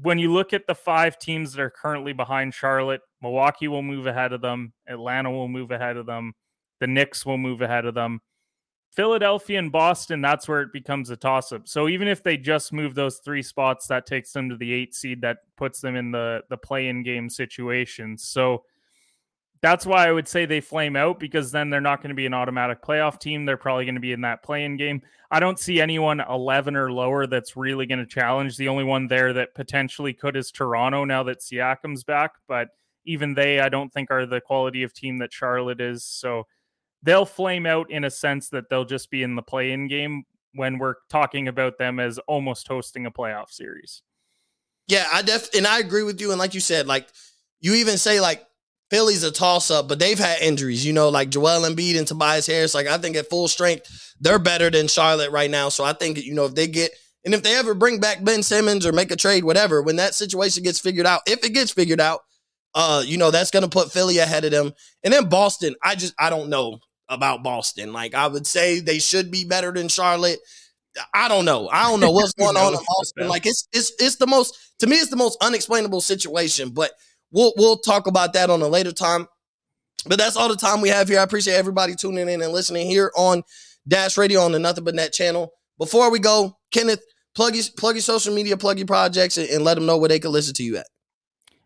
[0.02, 4.06] when you look at the five teams that are currently behind Charlotte, Milwaukee will move
[4.06, 6.34] ahead of them, Atlanta will move ahead of them,
[6.80, 8.20] the Knicks will move ahead of them.
[8.96, 11.68] Philadelphia and Boston, that's where it becomes a toss up.
[11.68, 14.94] So even if they just move those three spots, that takes them to the eight
[14.94, 18.16] seed, that puts them in the the play in game situation.
[18.16, 18.64] So
[19.60, 22.26] that's why I would say they flame out because then they're not going to be
[22.26, 23.44] an automatic playoff team.
[23.44, 25.02] They're probably going to be in that play in game.
[25.30, 28.56] I don't see anyone 11 or lower that's really going to challenge.
[28.56, 32.68] The only one there that potentially could is Toronto now that Siakam's back, but
[33.04, 36.04] even they, I don't think, are the quality of team that Charlotte is.
[36.04, 36.46] So
[37.06, 40.24] they'll flame out in a sense that they'll just be in the play in game
[40.52, 44.02] when we're talking about them as almost hosting a playoff series.
[44.88, 46.30] Yeah, I def and I agree with you.
[46.30, 47.08] And like you said, like
[47.60, 48.44] you even say like
[48.90, 52.46] Philly's a toss up, but they've had injuries, you know, like Joel Embiid and Tobias
[52.46, 52.74] Harris.
[52.74, 55.68] Like I think at full strength, they're better than Charlotte right now.
[55.68, 56.90] So I think, you know, if they get
[57.24, 60.14] and if they ever bring back Ben Simmons or make a trade, whatever, when that
[60.14, 62.20] situation gets figured out, if it gets figured out,
[62.74, 64.72] uh, you know, that's gonna put Philly ahead of them.
[65.04, 66.78] And then Boston, I just I don't know
[67.08, 67.92] about Boston.
[67.92, 70.40] Like I would say they should be better than Charlotte.
[71.12, 71.68] I don't know.
[71.68, 73.28] I don't know what's going on in Boston.
[73.28, 76.70] Like it's it's it's the most to me it's the most unexplainable situation.
[76.70, 76.92] But
[77.30, 79.28] we'll we'll talk about that on a later time.
[80.06, 81.18] But that's all the time we have here.
[81.18, 83.42] I appreciate everybody tuning in and listening here on
[83.88, 85.52] Dash Radio on the Nothing But Net channel.
[85.78, 87.02] Before we go, Kenneth,
[87.34, 90.08] plug your plug your social media, plug your projects, and, and let them know where
[90.08, 90.86] they can listen to you at.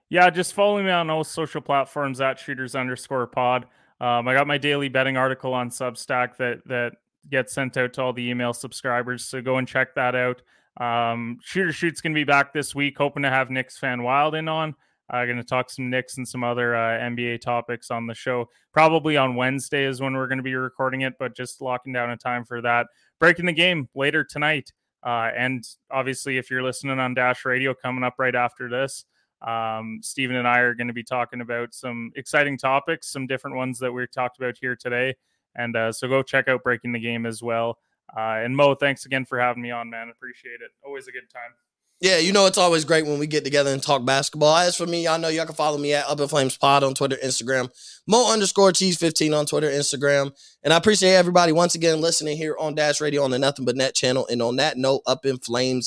[0.08, 3.66] Yeah, just follow me on all social platforms at shooters underscore pod.
[4.00, 6.92] Um, I got my daily betting article on Substack that that
[7.28, 9.26] gets sent out to all the email subscribers.
[9.26, 10.42] So go and check that out.
[10.80, 14.34] Um, Shooter Shoot's going to be back this week, hoping to have Knicks fan Wild
[14.34, 14.74] in on.
[15.10, 18.14] I'm uh, going to talk some Knicks and some other uh, NBA topics on the
[18.14, 18.48] show.
[18.72, 22.10] Probably on Wednesday is when we're going to be recording it, but just locking down
[22.10, 22.86] a time for that.
[23.18, 24.72] Breaking the game later tonight.
[25.02, 29.04] Uh, and obviously, if you're listening on Dash Radio, coming up right after this,
[29.46, 33.56] um, Stephen and I are going to be talking about some exciting topics, some different
[33.56, 35.14] ones that we talked about here today.
[35.56, 37.78] And uh, so go check out Breaking the Game as well.
[38.16, 40.10] Uh, and Mo, thanks again for having me on, man.
[40.10, 40.70] Appreciate it.
[40.84, 41.52] Always a good time.
[42.02, 44.56] Yeah, you know it's always great when we get together and talk basketball.
[44.56, 46.94] As for me, y'all know y'all can follow me at Up in Flames Pod on
[46.94, 47.68] Twitter, Instagram,
[48.06, 50.32] Mo underscore Cheese fifteen on Twitter, Instagram,
[50.62, 53.76] and I appreciate everybody once again listening here on Dash Radio on the Nothing But
[53.76, 54.26] Net channel.
[54.30, 55.78] And on that note, Up in Flames